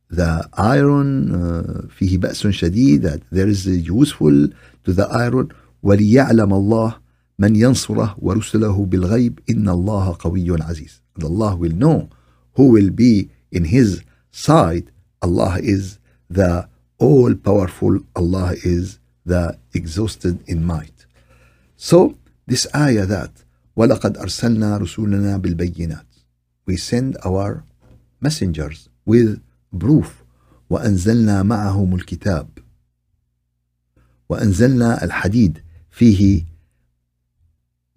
the 0.10 0.50
iron 0.54 1.10
uh, 1.36 1.88
فيه 1.90 2.18
بأس 2.18 2.48
شديد 2.48 3.04
that 3.08 3.22
there 3.32 3.48
is 3.48 3.68
useful 3.68 4.48
to 4.86 4.94
the 4.94 5.08
iron 5.12 5.48
وليعلم 5.84 6.54
الله 6.54 6.96
من 7.40 7.56
ينصره 7.56 8.16
ورسله 8.20 8.86
بالغيب 8.86 9.40
إن 9.50 9.70
الله 9.70 10.16
قوي 10.20 10.62
عزيز 10.62 11.02
and 11.16 11.24
Allah 11.24 11.56
will 11.56 11.76
know 11.76 12.10
who 12.54 12.70
will 12.70 12.90
be 12.90 13.30
in 13.52 13.66
his 13.66 14.02
side 14.32 14.92
Allah 15.22 15.60
is 15.62 16.00
the 16.30 16.68
all 17.00 17.34
powerful 17.36 18.00
Allah 18.16 18.54
is 18.64 19.01
the 19.26 19.58
exhausted 19.74 20.40
in 20.48 20.64
might 20.64 21.06
so 21.76 22.16
this 22.48 22.68
ayah 22.76 23.06
that 23.06 23.32
وَلَقَدْ 23.78 24.18
أَرْسَلْنَا 24.18 24.78
رُسُولَنَا 24.78 25.38
بِالْبَيِّنَاتِ 25.42 26.06
we 26.66 26.76
send 26.78 27.18
our 27.26 27.64
messengers 28.22 28.90
with 29.06 29.42
proof 29.78 30.24
وأنزلنا 30.70 31.44
معهم 31.44 31.96
الكتاب 31.96 32.50
وأنزلنا 34.30 35.04
الحديد 35.04 35.60
فيه 35.90 36.46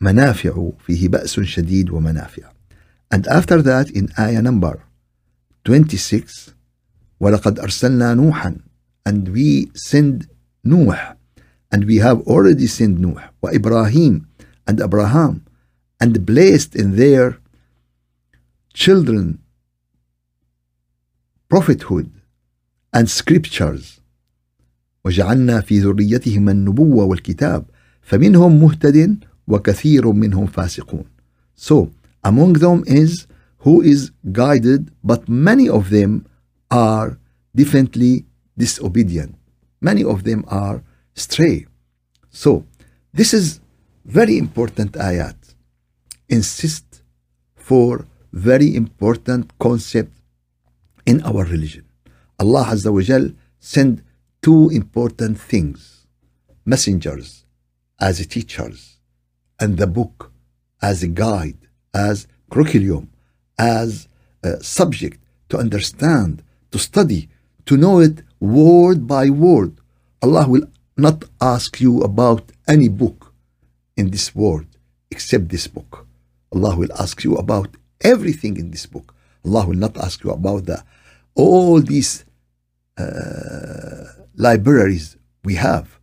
منافع 0.00 0.70
فيه 0.86 1.08
بأس 1.08 1.40
شديد 1.40 1.90
ومنافع 1.90 2.52
and 3.14 3.26
after 3.28 3.62
that 3.62 3.90
in 3.90 4.08
ayah 4.18 4.42
number 4.42 4.80
26 5.64 6.54
ولقد 7.20 7.58
أرسلنا 7.58 8.14
نوحا 8.14 8.56
and 9.08 9.28
we 9.28 9.70
send 9.74 10.26
نوح 10.65 11.15
and 11.71 11.85
we 11.85 11.97
have 11.97 12.21
already 12.27 12.67
sent 12.67 12.99
نوح 12.99 13.33
وإبراهيم 13.43 14.25
and 14.69 14.81
Abraham 14.81 15.45
and 16.01 16.25
blessed 16.25 16.75
in 16.75 16.95
their 16.95 17.39
children 18.73 19.39
prophethood 21.49 22.11
and 22.93 23.09
scriptures 23.09 23.99
وجعلنا 25.05 25.61
في 25.61 25.79
ذريتهم 25.79 26.49
النبوة 26.49 27.03
والكتاب 27.05 27.65
فمنهم 28.01 28.61
مهتد 28.61 29.23
وكثير 29.47 30.11
منهم 30.11 30.45
فاسقون 30.45 31.05
so 31.55 31.89
among 32.23 32.53
them 32.53 32.83
is 32.85 33.27
who 33.59 33.81
is 33.81 34.11
guided 34.31 34.91
but 35.03 35.27
many 35.27 35.69
of 35.69 35.89
them 35.89 36.25
are 36.71 37.17
definitely 37.55 38.25
disobedient 38.57 39.35
many 39.88 40.02
of 40.12 40.18
them 40.28 40.40
are 40.48 40.82
stray. 41.14 41.66
So 42.30 42.50
this 43.12 43.30
is 43.38 43.60
very 44.18 44.36
important 44.44 44.92
ayat. 45.10 45.38
Insist 46.28 46.88
for 47.68 48.06
very 48.32 48.74
important 48.82 49.44
concept 49.58 50.12
in 51.10 51.16
our 51.28 51.44
religion. 51.54 51.84
Allah 52.42 52.64
Azza 52.74 52.90
wa 52.96 53.02
Jal 53.08 53.26
send 53.58 54.02
two 54.42 54.62
important 54.80 55.34
things. 55.38 55.78
Messengers 56.64 57.44
as 58.00 58.14
teachers 58.26 58.98
and 59.60 59.76
the 59.76 59.86
book 59.86 60.32
as 60.90 61.02
a 61.02 61.08
guide 61.08 61.60
as 62.08 62.26
curriculum 62.50 63.04
as 63.58 64.08
a 64.42 64.62
subject 64.78 65.20
to 65.50 65.58
understand 65.64 66.42
to 66.72 66.78
study 66.78 67.28
to 67.66 67.76
know 67.76 68.00
it 68.00 68.22
word 68.40 69.06
by 69.06 69.30
word. 69.30 69.72
Allah 70.22 70.48
will 70.48 70.66
not 70.96 71.24
ask 71.40 71.80
you 71.80 72.00
about 72.00 72.52
any 72.68 72.88
book 72.88 73.32
in 73.96 74.10
this 74.10 74.34
world 74.34 74.66
except 75.10 75.48
this 75.48 75.66
book. 75.66 76.06
Allah 76.52 76.76
will 76.76 76.92
ask 76.98 77.24
you 77.24 77.34
about 77.36 77.70
everything 78.00 78.56
in 78.56 78.70
this 78.70 78.86
book. 78.86 79.14
Allah 79.44 79.66
will 79.66 79.76
not 79.86 79.96
ask 79.98 80.22
you 80.24 80.30
about 80.30 80.66
the 80.66 80.82
all 81.34 81.80
these 81.80 82.24
uh, 82.96 84.04
libraries 84.36 85.16
we 85.42 85.54
have. 85.54 85.98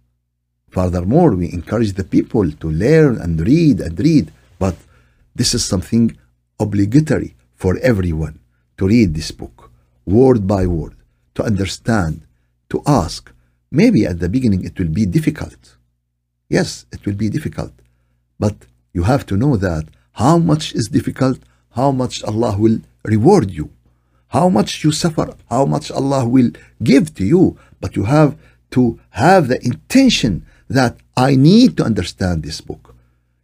Furthermore, 0.69 1.35
we 1.35 1.51
encourage 1.51 1.93
the 1.93 2.03
people 2.03 2.49
to 2.51 2.69
learn 2.69 3.19
and 3.19 3.39
read 3.41 3.79
and 3.81 3.99
read, 3.99 4.31
but 4.59 4.75
this 5.35 5.53
is 5.53 5.63
something 5.65 6.17
obligatory 6.59 7.35
for 7.55 7.77
everyone 7.77 8.39
to 8.77 8.87
read 8.87 9.13
this 9.13 9.31
book 9.31 9.71
word 10.05 10.47
by 10.47 10.65
word, 10.65 10.95
to 11.35 11.43
understand, 11.43 12.21
to 12.69 12.81
ask. 12.85 13.31
Maybe 13.71 14.05
at 14.05 14.19
the 14.19 14.29
beginning 14.29 14.63
it 14.65 14.77
will 14.79 14.89
be 14.89 15.05
difficult. 15.05 15.77
Yes, 16.49 16.85
it 16.91 17.05
will 17.05 17.15
be 17.15 17.29
difficult. 17.29 17.73
But 18.39 18.55
you 18.93 19.03
have 19.03 19.25
to 19.27 19.37
know 19.37 19.55
that 19.57 19.85
how 20.13 20.37
much 20.37 20.73
is 20.73 20.87
difficult, 20.87 21.39
how 21.71 21.91
much 21.91 22.23
Allah 22.23 22.57
will 22.57 22.79
reward 23.03 23.51
you, 23.51 23.69
how 24.27 24.49
much 24.49 24.83
you 24.83 24.91
suffer, 24.91 25.33
how 25.49 25.65
much 25.65 25.89
Allah 25.91 26.27
will 26.27 26.51
give 26.83 27.15
to 27.15 27.25
you. 27.25 27.57
But 27.79 27.95
you 27.95 28.03
have 28.05 28.37
to 28.71 28.99
have 29.11 29.47
the 29.47 29.63
intention 29.65 30.45
that 30.69 30.97
I 31.15 31.35
need 31.35 31.77
to 31.77 31.83
understand 31.83 32.43
this 32.43 32.61
book. 32.61 32.95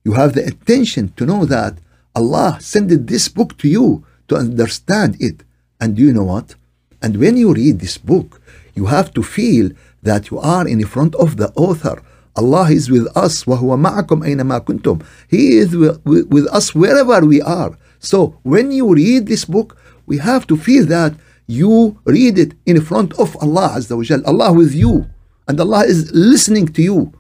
You 0.04 0.14
have 0.14 0.34
the 0.34 0.46
intention 0.46 1.14
to 1.18 1.26
know 1.26 1.46
that 1.46 1.78
Allah 2.16 2.58
sent 2.60 3.08
this 3.08 3.28
book 3.28 3.58
to 3.60 3.68
you 3.68 4.06
to 4.28 4.36
understand 4.36 5.18
it. 5.20 5.44
And 5.80 5.96
do 5.96 6.02
you 6.02 6.14
know 6.14 6.24
what? 6.24 6.56
And 7.01 7.17
when 7.17 7.37
you 7.37 7.53
read 7.53 7.81
this 7.81 7.99
book, 7.99 8.41
you 8.75 8.87
have 8.87 9.13
to 9.15 9.23
feel 9.23 9.71
that 10.03 10.31
you 10.31 10.39
are 10.39 10.67
in 10.67 10.85
front 10.87 11.15
of 11.17 11.37
the 11.37 11.51
author. 11.55 12.03
Allah 12.37 12.71
is 12.71 12.91
with 12.91 13.07
us. 13.17 13.45
وَهُوَ 13.45 13.77
مَعَكُمْ 13.87 14.25
أَيْنَمَا 14.25 14.61
كُنْتُمْ 14.65 15.05
He 15.29 15.59
is 15.59 15.77
with, 15.77 16.01
with 16.05 16.47
us 16.49 16.75
wherever 16.75 17.25
we 17.27 17.43
are. 17.43 17.77
So 17.99 18.39
when 18.43 18.73
you 18.73 18.95
read 18.95 19.27
this 19.27 19.45
book, 19.45 19.77
we 20.07 20.19
have 20.19 20.47
to 20.47 20.57
feel 20.57 20.87
that 20.87 21.15
you 21.47 22.01
read 22.05 22.39
it 22.39 22.55
in 22.67 22.81
front 22.81 23.13
of 23.19 23.37
Allah 23.43 23.75
Azza 23.77 23.97
wa 23.97 24.03
Jal. 24.03 24.23
Allah 24.27 24.53
with 24.53 24.75
you. 24.75 25.07
And 25.47 25.61
Allah 25.61 25.85
is 25.85 26.11
listening 26.13 26.69
to 26.69 26.83
you. 26.83 27.13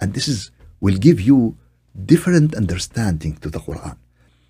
And 0.00 0.14
this 0.14 0.28
is 0.28 0.50
will 0.80 0.96
give 0.96 1.20
you 1.20 1.56
different 2.04 2.54
understanding 2.54 3.36
to 3.38 3.48
the 3.50 3.58
Quran. 3.58 3.96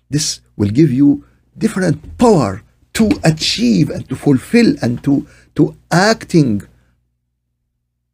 This 0.09 0.41
will 0.55 0.69
give 0.69 0.91
you 0.91 1.25
different 1.57 2.17
power 2.17 2.63
to 2.94 3.10
achieve 3.24 3.90
and 3.90 4.08
to 4.08 4.16
fulfill 4.16 4.74
and 4.82 5.02
to, 5.04 5.26
to 5.54 5.76
acting 5.90 6.62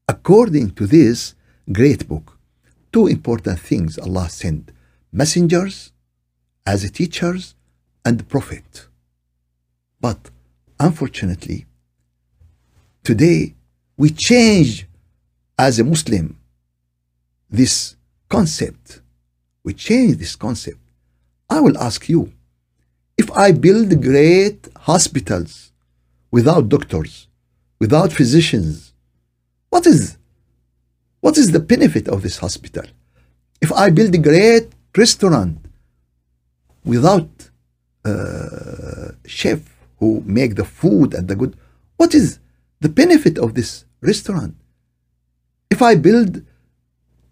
according 0.09 0.71
to 0.73 0.87
this 0.87 1.35
great 1.71 2.09
book. 2.09 2.39
Two 2.93 3.07
important 3.07 3.61
things 3.61 3.99
Allah 3.99 4.29
sent 4.31 4.71
messengers 5.13 5.93
as 6.67 6.91
teachers 6.91 7.55
and 8.05 8.27
prophet. 8.29 8.87
But 10.01 10.31
unfortunately, 10.79 11.67
today 13.03 13.55
we 13.97 14.11
change 14.11 14.87
as 15.59 15.79
a 15.79 15.85
Muslim 15.85 16.39
this 17.51 17.97
concept. 18.29 19.01
We 19.65 19.75
change 19.75 20.17
this 20.17 20.37
concept. 20.37 20.79
I 21.51 21.61
will 21.61 21.77
ask 21.79 22.09
you 22.09 22.33
if 23.19 23.31
I 23.33 23.51
build 23.53 24.01
great 24.01 24.69
hospitals 24.77 25.73
without 26.31 26.69
doctors, 26.69 27.27
without 27.81 28.13
physicians, 28.13 28.93
what 29.71 29.87
is 29.87 30.17
what 31.21 31.37
is 31.37 31.51
the 31.51 31.59
benefit 31.75 32.07
of 32.09 32.23
this 32.23 32.39
hospital? 32.39 32.85
If 33.61 33.73
I 33.73 33.91
build 33.91 34.15
a 34.15 34.19
great 34.19 34.69
restaurant 34.97 35.59
without 36.85 37.29
uh, 38.05 39.09
chef 39.27 39.61
who 39.99 40.23
make 40.25 40.55
the 40.55 40.65
food 40.65 41.13
and 41.13 41.27
the 41.27 41.35
good, 41.35 41.57
what 41.97 42.15
is 42.15 42.39
the 42.81 42.89
benefit 42.89 43.37
of 43.37 43.55
this 43.55 43.85
restaurant? 44.01 44.55
If 45.71 45.83
I 45.83 45.97
build 45.97 46.45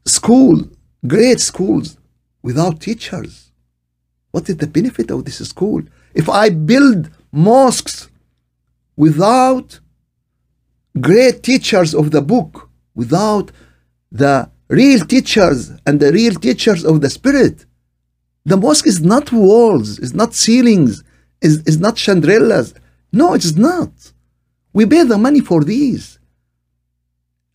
school, 0.05 0.68
great 1.07 1.38
schools 1.38 1.96
without 2.42 2.81
teachers, 2.81 3.46
what 4.37 4.51
is 4.51 4.59
the 4.59 4.66
benefit 4.79 5.11
of 5.11 5.25
this 5.25 5.38
school? 5.49 5.83
If 6.12 6.29
I 6.29 6.51
build 6.51 7.09
mosques 7.33 8.11
without 8.94 9.81
great 11.01 11.42
teachers 11.42 11.94
of 11.94 12.11
the 12.11 12.20
book, 12.20 12.68
without 12.94 13.46
the 14.12 14.51
real 14.68 15.01
teachers 15.14 15.61
and 15.87 15.94
the 16.01 16.12
real 16.12 16.35
teachers 16.35 16.85
of 16.85 17.01
the 17.01 17.09
spirit, 17.09 17.64
the 18.44 18.59
mosque 18.59 18.87
is 18.87 19.01
not 19.01 19.33
walls, 19.33 19.99
is 20.07 20.12
not 20.12 20.35
ceilings, 20.35 21.03
is, 21.40 21.55
is 21.70 21.79
not 21.79 21.96
chandeliers. 21.96 22.75
No, 23.20 23.33
it 23.33 23.42
is 23.42 23.57
not. 23.57 23.92
We 24.75 24.85
pay 24.85 25.05
the 25.05 25.16
money 25.16 25.40
for 25.40 25.64
these. 25.64 26.18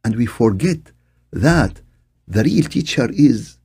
And 0.04 0.16
we 0.16 0.26
forget 0.26 0.82
that 1.32 1.74
the 2.28 2.44
real 2.44 2.66
teacher 2.76 3.08
is 3.30 3.60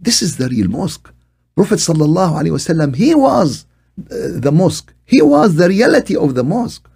this 0.00 0.22
is 0.22 0.38
the 0.38 0.48
real 0.48 0.70
mosque. 0.78 1.08
Prophet 1.56 1.78
sallallahu 1.78 2.34
alaihi 2.40 2.54
wasallam, 2.58 2.94
he 2.94 3.14
was 3.14 3.66
uh, 3.98 4.38
the 4.46 4.52
mosque. 4.52 4.92
He 5.04 5.22
was 5.22 5.56
the 5.56 5.68
reality 5.68 6.16
of 6.16 6.34
the 6.34 6.44
mosque, 6.44 6.86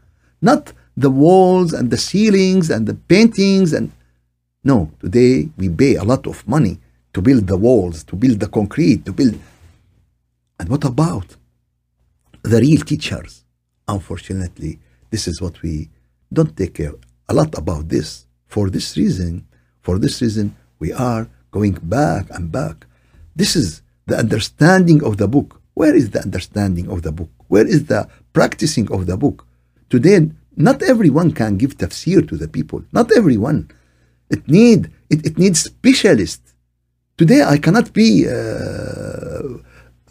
not 0.42 0.72
the 0.96 1.10
walls 1.10 1.72
and 1.72 1.90
the 1.90 1.96
ceilings 1.96 2.70
and 2.70 2.86
the 2.86 2.94
paintings 2.94 3.72
and 3.72 3.90
no. 4.62 4.90
Today 5.00 5.48
we 5.56 5.68
pay 5.70 5.94
a 5.94 6.04
lot 6.04 6.26
of 6.26 6.46
money 6.46 6.78
to 7.14 7.22
build 7.22 7.46
the 7.46 7.56
walls, 7.56 8.04
to 8.04 8.16
build 8.16 8.38
the 8.38 8.48
concrete, 8.48 9.04
to 9.06 9.12
build. 9.12 9.38
And 10.58 10.68
what 10.68 10.84
about 10.84 11.36
the 12.42 12.60
real 12.60 12.82
teachers? 12.82 13.44
Unfortunately, 13.88 14.78
this 15.10 15.26
is 15.26 15.40
what 15.40 15.62
we 15.62 15.88
don't 16.32 16.54
take 16.56 16.74
care 16.74 16.92
a 17.30 17.34
lot 17.34 17.56
about 17.56 17.88
this. 17.88 18.26
For 18.46 18.68
this 18.68 18.96
reason, 18.96 19.46
for 19.80 19.98
this 19.98 20.20
reason, 20.20 20.54
we 20.80 20.92
are 20.92 21.28
going 21.52 21.78
back 21.82 22.26
and 22.30 22.50
back. 22.50 22.86
This 23.36 23.54
is 23.54 23.82
the 24.10 24.18
understanding 24.18 25.02
of 25.08 25.16
the 25.16 25.28
book. 25.28 25.48
Where 25.74 25.94
is 25.94 26.10
the 26.10 26.20
understanding 26.20 26.86
of 26.90 26.98
the 27.06 27.12
book? 27.12 27.30
Where 27.48 27.66
is 27.66 27.80
the 27.86 28.00
practicing 28.32 28.86
of 28.92 29.06
the 29.06 29.16
book? 29.16 29.46
Today, 29.88 30.18
not 30.56 30.82
everyone 30.82 31.30
can 31.40 31.56
give 31.56 31.78
tafsir 31.78 32.20
to 32.28 32.36
the 32.36 32.48
people. 32.48 32.80
Not 32.92 33.08
everyone. 33.20 33.58
It 34.34 34.42
need 34.48 34.80
it, 35.12 35.20
it 35.28 35.34
needs 35.38 35.58
specialists. 35.74 36.54
Today, 37.16 37.42
I 37.42 37.56
cannot 37.64 37.92
be 37.92 38.08
uh, 38.26 38.30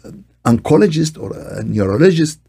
an 0.08 0.24
oncologist 0.44 1.14
or 1.22 1.30
a 1.36 1.62
neurologist 1.62 2.40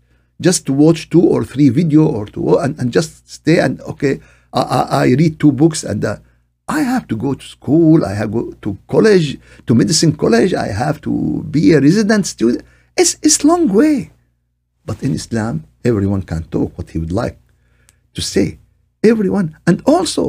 just 0.48 0.66
to 0.66 0.74
watch 0.74 1.10
two 1.14 1.26
or 1.36 1.44
three 1.44 1.70
video 1.70 2.04
or 2.18 2.26
to 2.34 2.58
and, 2.64 2.80
and 2.80 2.92
just 2.92 3.30
stay 3.30 3.60
and 3.60 3.80
okay, 3.82 4.20
I, 4.54 4.62
I, 4.78 4.82
I 5.04 5.06
read 5.22 5.40
two 5.40 5.52
books 5.52 5.84
and 5.84 6.04
uh, 6.04 6.18
I 6.78 6.80
have 6.94 7.06
to 7.12 7.16
go 7.26 7.32
to 7.34 7.46
school, 7.58 8.06
I 8.06 8.14
have 8.20 8.32
to 8.32 8.36
go 8.40 8.44
to 8.66 8.70
college, 8.88 9.28
to 9.68 9.76
medicine 9.76 10.14
college, 10.24 10.54
I 10.54 10.70
have 10.84 10.98
to 11.08 11.44
be 11.56 11.74
a 11.74 11.82
resident 11.82 12.24
student. 12.26 12.64
It's, 12.96 13.18
it's 13.22 13.44
long 13.44 13.64
way. 13.80 14.12
But 14.86 15.04
in 15.04 15.12
Islam, 15.22 15.54
everyone 15.84 16.24
can 16.32 16.44
talk 16.56 16.70
what 16.78 16.90
he 16.92 16.98
would 17.02 17.12
like 17.24 17.38
to 18.14 18.22
say. 18.22 18.48
Everyone. 19.04 19.48
And 19.68 19.82
also, 19.86 20.24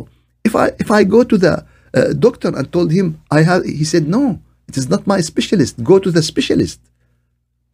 if 0.49 0.57
I 0.57 0.67
if 0.85 0.91
I 0.91 1.05
go 1.05 1.21
to 1.33 1.37
the 1.45 1.55
uh, 1.95 2.13
doctor 2.27 2.49
and 2.59 2.67
told 2.73 2.91
him 2.99 3.07
I 3.31 3.41
have, 3.43 3.61
he 3.65 3.85
said, 3.85 4.05
no, 4.17 4.41
it 4.69 4.77
is 4.77 4.89
not 4.89 5.07
my 5.07 5.21
specialist. 5.21 5.75
Go 5.93 5.97
to 6.05 6.11
the 6.11 6.23
specialist. 6.33 6.81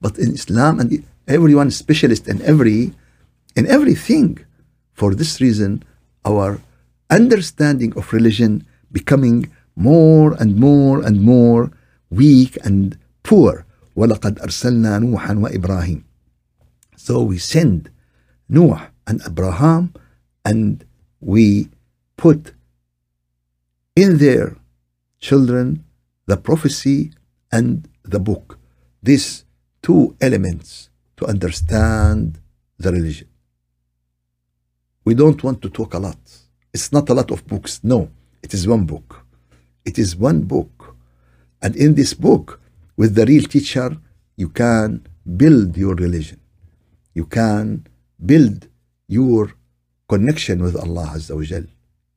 But 0.04 0.18
in 0.18 0.30
Islam, 0.40 0.74
and 0.80 0.88
everyone 1.26 1.68
is 1.68 1.76
specialist 1.76 2.24
in 2.32 2.42
every 2.42 2.92
in 3.58 3.64
everything. 3.66 4.30
For 4.98 5.14
this 5.14 5.40
reason, 5.40 5.70
our 6.30 6.60
understanding 7.09 7.93
of 7.97 8.13
religion 8.13 8.65
becoming 8.91 9.51
more 9.75 10.33
and 10.39 10.55
more 10.57 11.01
and 11.01 11.21
more 11.21 11.71
weak 12.09 12.57
and 12.63 12.97
poor. 13.23 13.65
وَلَقَدْ 13.95 14.41
أَرْسَلْنَا 14.41 14.99
نُوحًا 14.99 15.33
وَإِبْرَاهِيمَ 15.37 16.03
So 16.95 17.23
we 17.23 17.37
send 17.37 17.91
Noah 18.49 18.91
and 19.05 19.21
Abraham 19.25 19.93
and 20.43 20.85
we 21.19 21.69
put 22.17 22.53
in 23.95 24.17
their 24.17 24.57
children 25.19 25.83
the 26.25 26.37
prophecy 26.37 27.11
and 27.51 27.87
the 28.03 28.19
book. 28.19 28.59
These 29.01 29.45
two 29.81 30.15
elements 30.21 30.89
to 31.17 31.25
understand 31.25 32.39
the 32.79 32.91
religion. 32.91 33.27
We 35.05 35.13
don't 35.13 35.43
want 35.43 35.61
to 35.61 35.69
talk 35.69 35.93
a 35.93 35.99
lot. 35.99 36.17
It's 36.78 36.92
not 36.92 37.10
a 37.10 37.14
lot 37.20 37.32
of 37.32 37.44
books. 37.48 37.80
No, 37.82 38.08
it 38.40 38.54
is 38.54 38.68
one 38.68 38.84
book. 38.84 39.26
It 39.84 39.98
is 39.98 40.14
one 40.14 40.42
book. 40.42 40.94
And 41.60 41.74
in 41.74 41.96
this 41.96 42.14
book, 42.14 42.60
with 42.96 43.16
the 43.16 43.26
real 43.26 43.42
teacher, 43.42 43.96
you 44.36 44.48
can 44.48 45.04
build 45.42 45.76
your 45.76 45.96
religion. 45.96 46.38
You 47.14 47.24
can 47.24 47.84
build 48.24 48.68
your 49.08 49.54
connection 50.08 50.62
with 50.62 50.76
Allah 50.76 51.14
Azza 51.16 51.34
wa 51.34 51.42
Jal. 51.42 51.64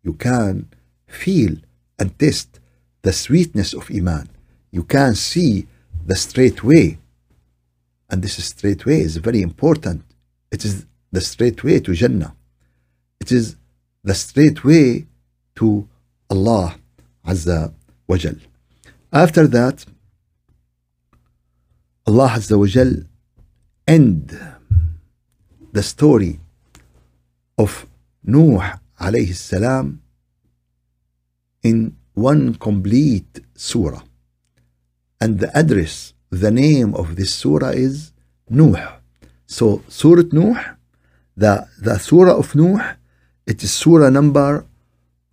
You 0.03 0.14
can 0.14 0.70
feel 1.07 1.53
and 1.97 2.07
taste 2.20 2.59
the 3.01 3.14
sweetness 3.14 3.74
of 3.74 3.89
Iman. 3.89 4.30
You 4.70 4.84
can 4.84 5.16
see 5.16 5.66
the 6.05 6.16
straight 6.16 6.64
way. 6.64 6.99
And 8.12 8.22
this 8.22 8.36
straight 8.45 8.86
way 8.86 8.99
is 8.99 9.18
very 9.18 9.41
important. 9.41 10.03
It 10.51 10.66
is 10.66 10.86
the 11.12 11.22
straight 11.22 11.64
way 11.64 11.80
to 11.80 11.95
Jannah. 11.95 12.36
It 13.20 13.32
is 13.32 13.55
the 14.04 14.16
straight 14.16 14.64
way 14.64 15.06
to 15.56 15.88
Allah 16.30 16.76
Azza 17.26 17.74
wa 18.08 18.18
Jal. 18.18 18.36
After 19.12 19.47
that, 19.47 19.86
Allah 22.08 22.30
Azza 22.30 22.58
wa 22.58 22.66
Jal 22.66 23.04
end 23.88 24.38
the 25.72 25.84
story 25.84 26.39
of 27.58 27.86
Nuh 28.24 28.62
alayhi 28.99 29.36
salam 29.36 30.02
in 31.64 31.95
one 32.14 32.56
complete 32.56 33.39
surah. 33.56 34.02
And 35.20 35.39
the 35.39 35.56
address, 35.56 36.14
the 36.30 36.52
name 36.52 36.95
of 36.95 37.16
this 37.16 37.34
surah 37.34 37.70
is 37.70 38.12
Nuh. 38.49 38.97
So 39.45 39.84
Surah 39.88 40.24
Nuh, 40.32 40.56
the, 41.38 41.68
the 41.80 41.97
surah 41.99 42.36
of 42.38 42.56
Nuh, 42.56 42.95
it 43.45 43.63
is 43.63 43.71
surah 43.71 44.09
number 44.09 44.65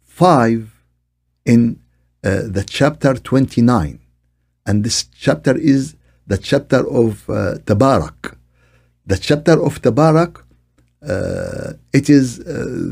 5 0.05 0.71
in 1.45 1.81
uh, 2.25 2.43
the 2.47 2.65
chapter 2.67 3.15
29. 3.15 3.99
And 4.67 4.85
this 4.85 5.05
chapter 5.05 5.57
is 5.57 5.95
the 6.27 6.39
chapter 6.39 6.87
of 6.89 7.29
uh, 7.31 7.59
Tabarak. 7.65 8.37
The 9.07 9.17
chapter 9.17 9.63
of 9.63 9.81
Tabarak, 9.81 10.43
uh, 11.03 11.73
it 11.93 12.11
is 12.11 12.41
uh, 12.41 12.45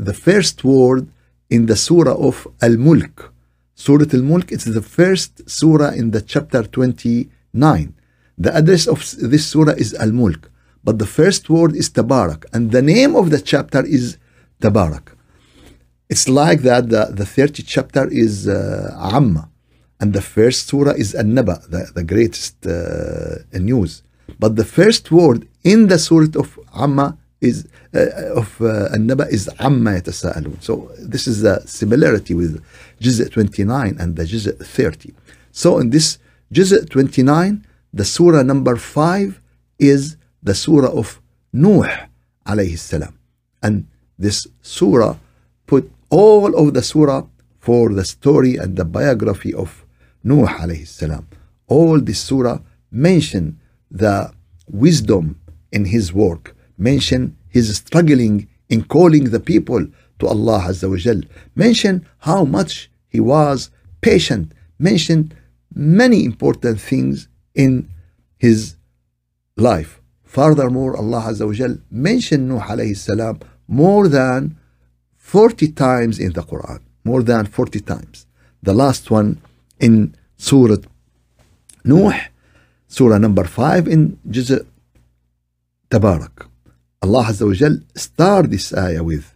the 0.03 0.13
first 0.13 0.63
word 0.63 1.07
in 1.49 1.67
the 1.67 1.75
surah 1.75 2.15
of 2.15 2.47
Al 2.61 2.77
Mulk. 2.77 3.33
Surah 3.75 4.05
Al 4.13 4.23
Mulk, 4.23 4.51
it's 4.51 4.65
the 4.65 4.81
first 4.81 5.47
surah 5.49 5.91
in 5.91 6.11
the 6.11 6.21
chapter 6.21 6.63
29. 6.63 7.93
The 8.37 8.55
address 8.55 8.87
of 8.87 8.99
this 9.19 9.45
surah 9.47 9.73
is 9.73 9.93
Al 9.95 10.11
Mulk, 10.11 10.49
but 10.83 10.97
the 10.99 11.05
first 11.05 11.49
word 11.49 11.75
is 11.75 11.89
Tabarak, 11.89 12.45
and 12.53 12.71
the 12.71 12.81
name 12.81 13.15
of 13.15 13.29
the 13.29 13.39
chapter 13.39 13.85
is 13.85 14.17
Tabarak. 14.61 15.15
It's 16.09 16.29
like 16.29 16.61
that 16.61 16.89
the, 16.89 17.05
the 17.11 17.23
30th 17.23 17.65
chapter 17.67 18.07
is 18.07 18.47
uh, 18.47 18.97
Amma, 19.13 19.49
and 19.99 20.13
the 20.13 20.21
first 20.21 20.67
surah 20.67 20.91
is 20.91 21.13
An-Naba, 21.13 21.61
the, 21.69 21.91
the 21.93 22.03
greatest 22.03 22.65
uh, 22.65 23.39
news. 23.53 24.03
But 24.39 24.55
the 24.55 24.65
first 24.65 25.11
word 25.11 25.47
in 25.63 25.87
the 25.87 25.99
surah 25.99 26.27
of 26.35 26.57
Amma 26.73 27.17
is 27.41 27.67
uh, 27.93 27.99
of 28.35 28.61
uh, 28.61 28.89
An-Naba 28.91 29.27
is 29.27 29.49
Amma 29.59 29.91
yatasaalun. 29.91 30.61
So 30.61 30.91
this 30.99 31.27
is 31.27 31.43
a 31.43 31.65
similarity 31.67 32.33
with 32.33 32.63
Juz' 32.99 33.29
29 33.29 33.97
and 33.99 34.15
the 34.15 34.25
Juz' 34.25 34.47
30. 34.47 35.13
So 35.51 35.79
in 35.79 35.89
this 35.89 36.19
Juz' 36.51 36.85
29, 36.89 37.65
the 37.93 38.05
surah 38.05 38.43
number 38.43 38.75
5 38.75 39.41
is 39.79 40.17
the 40.41 40.55
surah 40.55 40.89
of 40.89 41.21
Nuh 41.53 41.87
alayhi 42.45 42.77
salam. 42.77 43.17
And 43.61 43.87
this 44.17 44.47
surah 44.61 45.17
put 45.65 45.91
all 46.09 46.55
of 46.55 46.73
the 46.73 46.81
surah 46.81 47.25
for 47.59 47.93
the 47.93 48.05
story 48.05 48.55
and 48.55 48.77
the 48.77 48.85
biography 48.85 49.53
of 49.53 49.85
Nuh 50.23 50.45
alayhi 50.47 50.87
salam. 50.87 51.27
All 51.67 51.99
this 51.99 52.19
surah 52.21 52.59
mention 52.91 53.59
the 53.91 54.31
wisdom 54.67 55.39
in 55.71 55.85
his 55.85 56.13
work, 56.13 56.55
mention 56.77 57.37
his 57.49 57.75
struggling 57.75 58.47
in 58.69 58.83
calling 58.83 59.25
the 59.25 59.39
people 59.39 59.85
to 60.19 60.27
Allah 60.27 60.59
Azza 60.69 60.89
wa 60.89 60.97
Jal, 60.97 61.21
mention 61.55 62.05
how 62.19 62.43
much 62.43 62.89
he 63.07 63.19
was 63.19 63.69
patient, 64.01 64.53
mention 64.79 65.31
many 65.73 66.25
important 66.25 66.79
things 66.79 67.27
in 67.53 67.89
his 68.37 68.75
life. 69.55 70.01
Furthermore, 70.23 70.97
Allah 70.97 71.21
Azza 71.31 71.45
wa 71.45 71.53
Jal 71.53 71.77
mentioned 71.91 72.47
Nuh 72.49 72.59
alayhi 72.59 72.97
salam 72.97 73.39
more 73.67 74.07
than 74.07 74.57
40 75.17 75.71
times 75.71 76.19
in 76.19 76.33
the 76.33 76.41
Quran, 76.41 76.79
more 77.03 77.21
than 77.23 77.45
40 77.45 77.79
times. 77.81 78.25
The 78.63 78.73
last 78.73 79.11
one 79.11 79.41
in 79.79 80.15
Surah 80.37 80.77
Nuh, 81.83 82.13
Surah 82.87 83.17
number 83.17 83.43
5 83.43 83.87
in 83.87 84.19
Juz' 84.29 84.61
Tabarak. 85.89 86.47
Allah 87.01 87.25
Azza 87.25 87.45
wa 87.45 87.53
Jal 87.53 87.79
start 87.95 88.49
this 88.49 88.73
ayah 88.73 89.03
with 89.03 89.33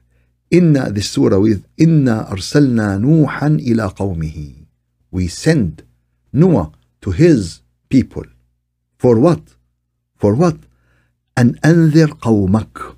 Inna 0.50 0.92
this 0.92 1.10
surah 1.12 1.40
with 1.40 1.66
Inna 1.78 2.28
arsalna 2.30 3.00
Nuhan 3.00 3.62
ila 3.62 3.94
qawmihi. 3.94 4.66
We 5.12 5.28
send 5.28 5.84
Noah 6.34 6.72
to 7.02 7.12
his 7.12 7.62
people. 7.88 8.26
For 8.98 9.18
what? 9.20 9.42
For 10.18 10.36
what? 10.36 10.58
An 11.38 11.60
anzir 11.64 12.08
qawmak. 12.20 12.96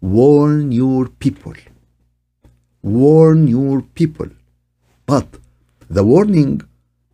Warn 0.00 0.70
your 0.72 1.08
people. 1.08 1.54
Warn 2.82 3.48
your 3.48 3.82
people. 3.82 4.28
But 5.06 5.26
the 5.90 6.04
warning 6.04 6.62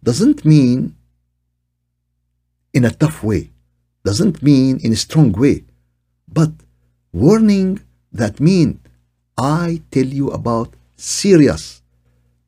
doesn't 0.03 0.45
mean 0.45 0.95
in 2.73 2.85
a 2.85 2.91
tough 2.91 3.23
way, 3.23 3.51
doesn't 4.05 4.43
mean 4.43 4.79
in 4.83 4.93
a 4.93 4.97
strong 4.97 5.33
way, 5.33 5.65
but 6.29 6.51
warning 7.13 7.81
that 8.13 8.41
mean 8.41 8.81
I 9.39 9.81
tell 9.91 10.07
you 10.07 10.31
about 10.31 10.75
serious. 10.97 11.83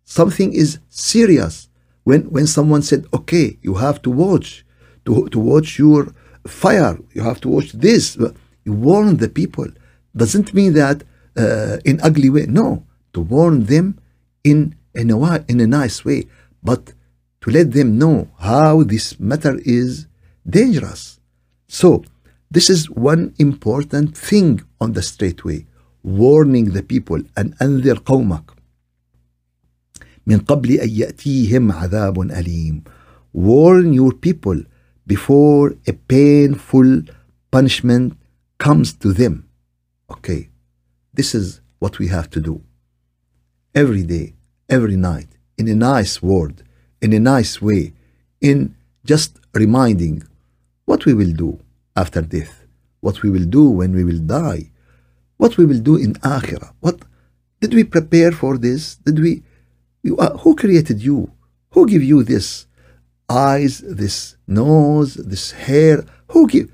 Something 0.05 0.53
is 0.53 0.79
serious. 0.91 1.69
When 2.05 2.23
when 2.31 2.47
someone 2.47 2.83
said, 2.83 3.07
okay, 3.13 3.59
you 3.63 3.75
have 3.75 4.03
to 4.03 4.11
watch, 4.11 4.65
to, 5.07 5.29
to 5.29 5.39
watch 5.39 5.79
your 5.79 6.15
fire, 6.47 6.99
you 7.15 7.23
have 7.23 7.41
to 7.41 7.49
watch 7.49 7.73
this. 7.73 8.17
You 8.65 8.73
warn 8.73 9.17
the 9.17 9.29
people 9.29 9.69
Doesn't 10.16 10.54
mean 10.54 10.74
that 10.74 11.04
uh, 11.38 11.78
in 11.86 12.00
ugly 12.02 12.30
way. 12.30 12.46
No, 12.48 12.86
to 13.14 13.22
warn 13.22 13.66
them 13.66 14.00
in 14.44 14.76
in 14.94 15.12
a 15.12 15.46
in 15.48 15.60
a 15.60 15.68
nice 15.68 16.04
way, 16.04 16.28
but 16.64 16.94
to 17.42 17.50
let 17.50 17.72
them 17.72 17.98
know 17.98 18.30
how 18.40 18.84
this 18.84 19.20
matter 19.20 19.60
is 19.64 20.08
dangerous. 20.48 21.20
So 21.68 22.04
this 22.50 22.70
is 22.70 22.90
one 22.90 23.34
important 23.40 24.18
thing 24.18 24.62
on 24.80 24.94
the 24.94 25.02
straight 25.02 25.46
way, 25.46 25.66
warning 26.04 26.72
the 26.72 26.84
people 26.84 27.22
and 27.38 27.56
أنذر 27.60 28.04
قومك 28.06 28.52
من 30.28 30.40
قبل 30.40 30.72
أن 30.72 30.90
يأتيهم 30.90 31.72
عذاب 31.72 32.20
أليم. 32.20 32.84
Warn 33.34 33.94
your 33.94 34.12
people 34.12 34.62
before 35.08 35.76
a 35.88 35.94
painful 35.94 37.04
punishment 37.50 38.18
comes 38.58 38.94
to 38.94 39.14
them. 39.14 39.45
Okay, 40.11 40.49
this 41.13 41.35
is 41.35 41.61
what 41.79 41.99
we 41.99 42.09
have 42.09 42.31
to 42.31 42.41
do. 42.41 42.63
Every 43.75 44.03
day, 44.03 44.35
every 44.69 44.97
night, 44.97 45.29
in 45.59 45.69
a 45.69 45.75
nice 45.75 46.23
word, 46.23 46.63
in 47.01 47.13
a 47.13 47.21
nice 47.21 47.61
way, 47.61 47.93
in 48.41 48.77
just 49.05 49.39
reminding 49.55 50.23
what 50.85 51.05
we 51.07 51.15
will 51.15 51.33
do 51.33 51.59
after 51.97 52.23
death, 52.23 52.67
what 53.01 53.23
we 53.23 53.31
will 53.31 53.45
do 53.45 53.69
when 53.69 53.93
we 53.95 54.05
will 54.05 54.19
die, 54.19 54.71
what 55.37 55.57
we 55.57 55.65
will 55.67 55.81
do 55.81 55.97
in 55.97 56.15
Akhirah. 56.15 56.73
What 56.81 57.01
did 57.61 57.75
we 57.75 57.85
prepare 57.85 58.33
for 58.33 58.59
this? 58.59 58.97
Did 58.97 59.19
we? 59.19 59.43
You, 60.03 60.17
uh, 60.19 60.37
who 60.39 60.55
created 60.55 61.03
you? 61.03 61.33
Who 61.71 61.87
gave 61.87 62.03
you 62.03 62.23
this 62.23 62.67
eyes, 63.29 63.79
this 63.81 64.37
nose, 64.47 65.15
this 65.15 65.51
hair? 65.53 66.05
Who 66.29 66.47
give? 66.47 66.71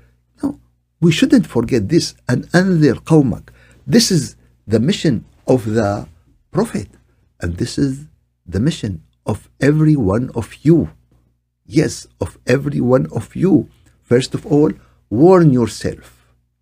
We 1.03 1.11
shouldn't 1.11 1.47
forget 1.55 1.89
this. 1.89 2.05
And 2.29 2.41
anzir 2.59 2.95
qawmak. 3.09 3.45
This 3.85 4.07
is 4.09 4.23
the 4.73 4.79
mission 4.79 5.15
of 5.53 5.61
the 5.77 6.07
Prophet, 6.51 6.87
and 7.41 7.57
this 7.57 7.77
is 7.77 7.93
the 8.53 8.61
mission 8.67 8.93
of 9.25 9.49
every 9.69 9.97
one 10.13 10.25
of 10.33 10.47
you. 10.67 10.79
Yes, 11.65 12.07
of 12.21 12.37
every 12.55 12.79
one 12.79 13.05
of 13.19 13.35
you. 13.35 13.53
First 14.01 14.31
of 14.33 14.45
all, 14.45 14.71
warn 15.09 15.51
yourself. 15.51 16.07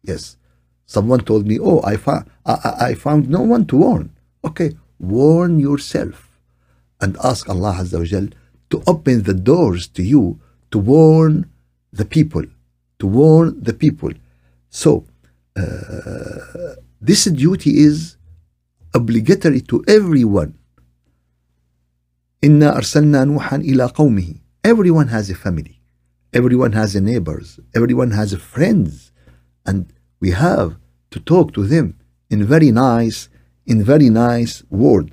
Yes. 0.02 0.38
Someone 0.86 1.22
told 1.30 1.46
me, 1.46 1.60
oh, 1.60 1.80
I, 1.84 1.96
fa- 1.98 2.26
I, 2.46 2.56
I 2.90 2.94
found 2.96 3.30
no 3.30 3.42
one 3.42 3.66
to 3.68 3.78
warn. 3.78 4.06
Okay, 4.44 4.72
warn 5.00 5.60
yourself 5.60 6.18
and 7.00 7.16
ask 7.24 7.48
Allah 7.48 7.74
Azza 7.82 8.00
wa 8.00 8.06
Jal 8.06 8.28
to 8.72 8.82
open 8.88 9.22
the 9.24 9.34
doors 9.52 9.88
to 9.90 10.02
you 10.02 10.40
to 10.72 10.80
warn 10.80 11.50
the 11.94 12.06
people, 12.06 12.44
to 13.00 13.06
warn 13.06 13.62
the 13.62 13.74
people. 13.74 14.12
So, 14.71 15.05
uh, 15.57 16.75
this 17.01 17.25
duty 17.25 17.79
is 17.79 18.17
obligatory 18.95 19.61
to 19.63 19.85
everyone. 19.89 20.55
إنا 22.45 22.77
أرسلنا 22.77 23.25
نوحا 23.25 23.57
إلى 23.57 23.87
قومه. 23.87 24.35
Everyone 24.65 25.09
has 25.09 25.31
a 25.31 25.35
family. 25.35 25.81
Everyone 26.33 26.73
has 26.73 26.95
a 26.95 27.01
neighbors. 27.01 27.59
Everyone 27.75 28.11
has 28.11 28.33
a 28.33 28.39
friends. 28.39 29.13
And 29.65 29.93
we 30.21 30.31
have 30.31 30.77
to 31.11 31.21
talk 31.21 31.53
to 31.55 31.67
them 31.67 31.97
in 32.31 32.45
very 32.45 32.71
nice, 32.71 33.29
in 33.67 33.83
very 33.83 34.11
nice 34.11 34.63
word. 34.71 35.13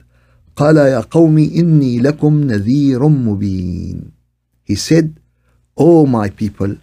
قال 0.55 0.77
يا 0.77 0.99
قوم 0.99 1.37
إني 1.37 1.99
لكم 1.99 2.43
نذير 2.43 3.07
مبين. 3.07 4.11
He 4.63 4.75
said, 4.75 5.19
O 5.77 6.05
my 6.05 6.29
people, 6.29 6.77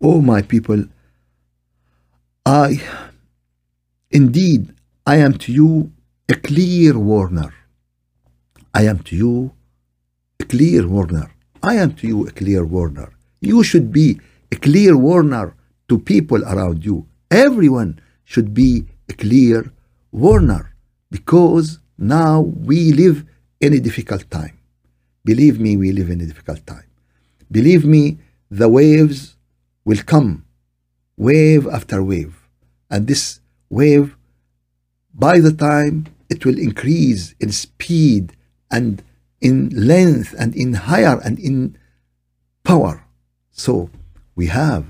O 0.00 0.20
my 0.20 0.42
people, 0.42 0.84
I, 2.49 2.81
indeed, 4.09 4.73
I 5.05 5.17
am 5.17 5.33
to 5.37 5.51
you 5.51 5.91
a 6.27 6.33
clear 6.33 6.97
warner. 6.97 7.53
I 8.73 8.85
am 8.85 8.99
to 9.07 9.15
you 9.15 9.51
a 10.39 10.45
clear 10.45 10.87
warner. 10.87 11.29
I 11.61 11.75
am 11.75 11.93
to 11.97 12.07
you 12.07 12.25
a 12.25 12.31
clear 12.31 12.65
warner. 12.65 13.13
You 13.39 13.61
should 13.61 13.93
be 13.93 14.19
a 14.51 14.55
clear 14.55 14.97
warner 14.97 15.55
to 15.89 15.99
people 15.99 16.43
around 16.43 16.83
you. 16.83 17.05
Everyone 17.29 17.99
should 18.23 18.55
be 18.55 18.85
a 19.07 19.13
clear 19.13 19.71
warner 20.11 20.73
because 21.11 21.77
now 21.99 22.41
we 22.41 22.93
live 22.93 23.25
in 23.61 23.73
a 23.75 23.79
difficult 23.79 24.27
time. 24.31 24.57
Believe 25.23 25.59
me, 25.59 25.77
we 25.77 25.91
live 25.91 26.09
in 26.09 26.19
a 26.19 26.25
difficult 26.25 26.65
time. 26.65 26.89
Believe 27.51 27.85
me, 27.85 28.17
the 28.49 28.69
waves 28.69 29.35
will 29.85 30.01
come, 30.03 30.45
wave 31.15 31.67
after 31.67 32.01
wave. 32.01 32.38
And 32.89 33.07
this 33.07 33.39
wave, 33.69 34.15
by 35.13 35.39
the 35.39 35.51
time 35.51 36.07
it 36.29 36.45
will 36.45 36.57
increase 36.57 37.33
in 37.39 37.51
speed 37.51 38.35
and 38.71 39.03
in 39.41 39.69
length 39.69 40.35
and 40.37 40.55
in 40.55 40.73
higher 40.73 41.19
and 41.23 41.39
in 41.39 41.77
power. 42.63 43.03
So 43.51 43.89
we 44.35 44.47
have 44.47 44.85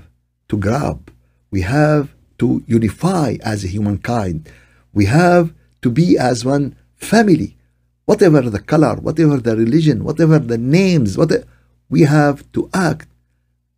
to 0.48 0.56
grab, 0.56 1.10
we 1.50 1.62
have 1.62 2.14
to 2.38 2.62
unify 2.66 3.36
as 3.42 3.64
a 3.64 3.68
humankind, 3.68 4.50
we 4.92 5.06
have 5.06 5.52
to 5.82 5.90
be 5.90 6.18
as 6.18 6.44
one 6.44 6.76
family, 6.96 7.56
whatever 8.04 8.42
the 8.42 8.60
color, 8.60 8.96
whatever 8.96 9.38
the 9.38 9.56
religion, 9.56 10.04
whatever 10.04 10.38
the 10.38 10.58
names, 10.58 11.16
whatever, 11.16 11.44
we 11.88 12.02
have 12.02 12.50
to 12.52 12.68
act 12.74 13.08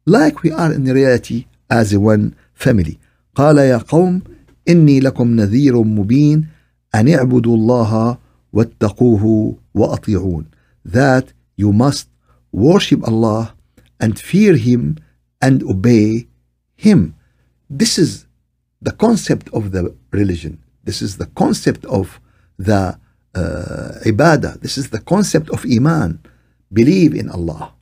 like 0.05 0.43
we 0.43 0.51
are 0.51 0.73
in 0.73 0.85
reality 0.85 1.47
as 1.71 1.93
a 1.93 2.01
one 2.01 2.35
family. 2.55 2.99
قال 3.36 3.58
يا 3.58 3.78
قوم 3.78 4.22
إني 4.70 5.00
لكم 5.00 5.36
نذير 5.36 5.84
مبين 5.84 6.48
أن 6.96 7.10
اعبدوا 7.10 7.56
الله 7.56 8.18
واتقوه 8.54 9.56
وأطيعون 9.74 10.46
that 10.86 11.34
you 11.58 11.74
must 11.74 12.08
worship 12.52 13.06
Allah 13.08 13.54
and 14.00 14.20
fear 14.20 14.56
Him 14.56 14.98
and 15.42 15.64
obey 15.64 16.28
Him. 16.76 17.16
This 17.70 17.98
is 17.98 18.26
the 18.82 18.92
concept 18.92 19.50
of 19.54 19.72
the 19.72 19.96
religion. 20.12 20.64
This 20.84 21.02
is 21.02 21.18
the 21.18 21.26
concept 21.26 21.84
of 21.86 22.20
the 22.58 22.98
uh, 23.36 24.00
ibadah. 24.06 24.62
This 24.62 24.78
is 24.78 24.90
the 24.90 25.02
concept 25.02 25.50
of 25.50 25.66
iman. 25.66 26.20
Believe 26.72 27.14
in 27.14 27.30
Allah. 27.30 27.74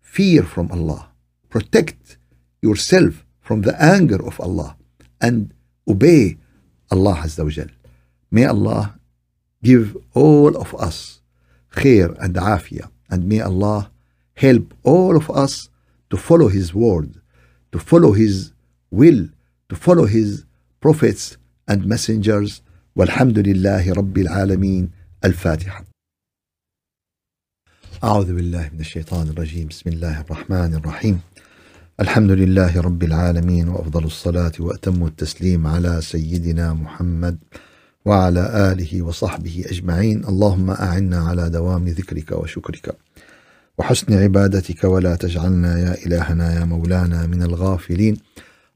Fear 0.00 0.42
from 0.44 0.70
Allah. 0.72 1.10
Protect 1.50 2.18
yourself 2.62 3.21
from 3.42 3.62
the 3.62 3.74
anger 3.82 4.20
of 4.26 4.40
Allah 4.40 4.76
and 5.20 5.52
obey 5.86 6.36
Allah 6.90 7.16
Azza 7.24 7.44
wa 7.44 7.50
Jal. 7.50 7.68
May 8.30 8.44
Allah 8.44 8.98
give 9.62 9.96
all 10.14 10.56
of 10.56 10.74
us 10.74 11.20
khair 11.72 12.16
and 12.22 12.34
afiyah 12.36 12.90
and 13.10 13.28
may 13.28 13.40
Allah 13.40 13.90
help 14.34 14.74
all 14.82 15.16
of 15.16 15.30
us 15.30 15.68
to 16.10 16.16
follow 16.16 16.48
His 16.48 16.74
word, 16.74 17.20
to 17.72 17.78
follow 17.78 18.12
His 18.12 18.52
will, 18.90 19.28
to 19.68 19.76
follow 19.76 20.06
His 20.06 20.44
prophets 20.80 21.36
and 21.66 21.84
messengers. 21.86 22.62
والحمد 22.98 23.38
لله 23.38 23.92
رب 23.92 24.18
العالمين 24.18 24.90
الفاتحة 25.24 25.84
أعوذ 28.04 28.34
بالله 28.34 28.70
من 28.72 28.80
الشيطان 28.80 29.28
الرجيم 29.28 29.68
بسم 29.68 29.90
الله 29.90 30.20
الرحمن 30.20 30.74
الرحيم 30.74 31.20
الحمد 31.99 32.31
لله 32.31 32.81
رب 32.81 33.03
العالمين 33.03 33.69
وأفضل 33.69 34.03
الصلاة 34.03 34.51
وأتم 34.59 35.05
التسليم 35.05 35.67
على 35.67 36.01
سيدنا 36.01 36.73
محمد 36.73 37.37
وعلى 38.05 38.71
آله 38.71 39.01
وصحبه 39.01 39.65
أجمعين. 39.67 40.25
اللهم 40.25 40.69
أعنا 40.69 41.17
على 41.17 41.49
دوام 41.49 41.85
ذكرك 41.85 42.31
وشكرك 42.31 42.95
وحسن 43.77 44.13
عبادتك 44.13 44.83
ولا 44.83 45.15
تجعلنا 45.15 45.79
يا 45.79 46.05
إلهنا 46.05 46.59
يا 46.59 46.65
مولانا 46.65 47.25
من 47.27 47.43
الغافلين. 47.43 48.17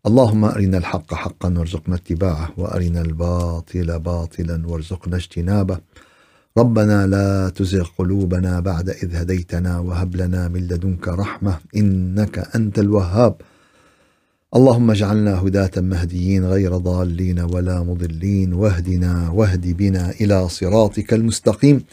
اللهم 0.06 0.46
أرنا 0.46 0.78
الحق 0.78 1.14
حقا 1.14 1.58
وارزقنا 1.58 1.96
اتباعه 1.96 2.50
وأرنا 2.58 3.02
الباطل 3.02 4.00
باطلا 4.00 4.68
وارزقنا 4.68 5.16
اجتنابه. 5.16 5.80
ربنا 6.58 7.08
لا 7.08 7.50
تزغ 7.50 7.88
قلوبنا 7.98 8.60
بعد 8.60 8.90
إذ 8.90 9.16
هديتنا 9.16 9.80
وهب 9.80 10.16
لنا 10.16 10.48
من 10.48 10.62
لدنك 10.62 11.08
رحمة 11.08 11.58
إنك 11.76 12.56
أنت 12.56 12.80
الوهاب. 12.80 13.36
اللهم 14.56 14.92
اجعلنا 14.92 15.40
هداة 15.40 15.72
مهديين 15.78 16.46
غير 16.46 16.78
ضالين 16.78 17.40
ولا 17.40 17.84
مضلين. 17.84 18.54
واهدنا 18.54 19.30
واهد 19.30 19.78
بنا 19.78 20.12
إلى 20.22 20.50
صراطك 20.50 21.14
المستقيم. 21.14 21.84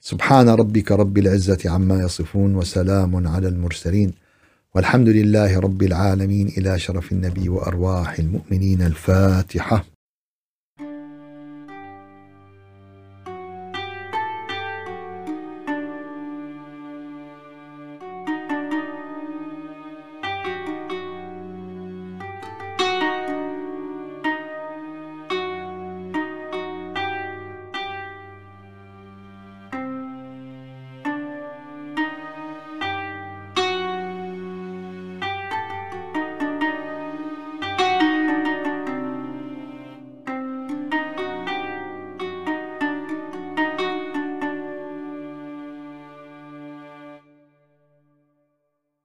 سبحان 0.00 0.48
ربك 0.48 0.92
رب 0.92 1.18
العزة 1.18 1.58
عما 1.64 2.02
يصفون 2.02 2.54
وسلام 2.54 3.26
على 3.26 3.48
المرسلين. 3.48 4.12
والحمد 4.74 5.08
لله 5.08 5.58
رب 5.58 5.82
العالمين. 5.82 6.48
إلى 6.48 6.78
شرف 6.78 7.12
النبي 7.12 7.48
وأرواح 7.48 8.18
المؤمنين. 8.18 8.82
الفاتحة. 8.82 9.97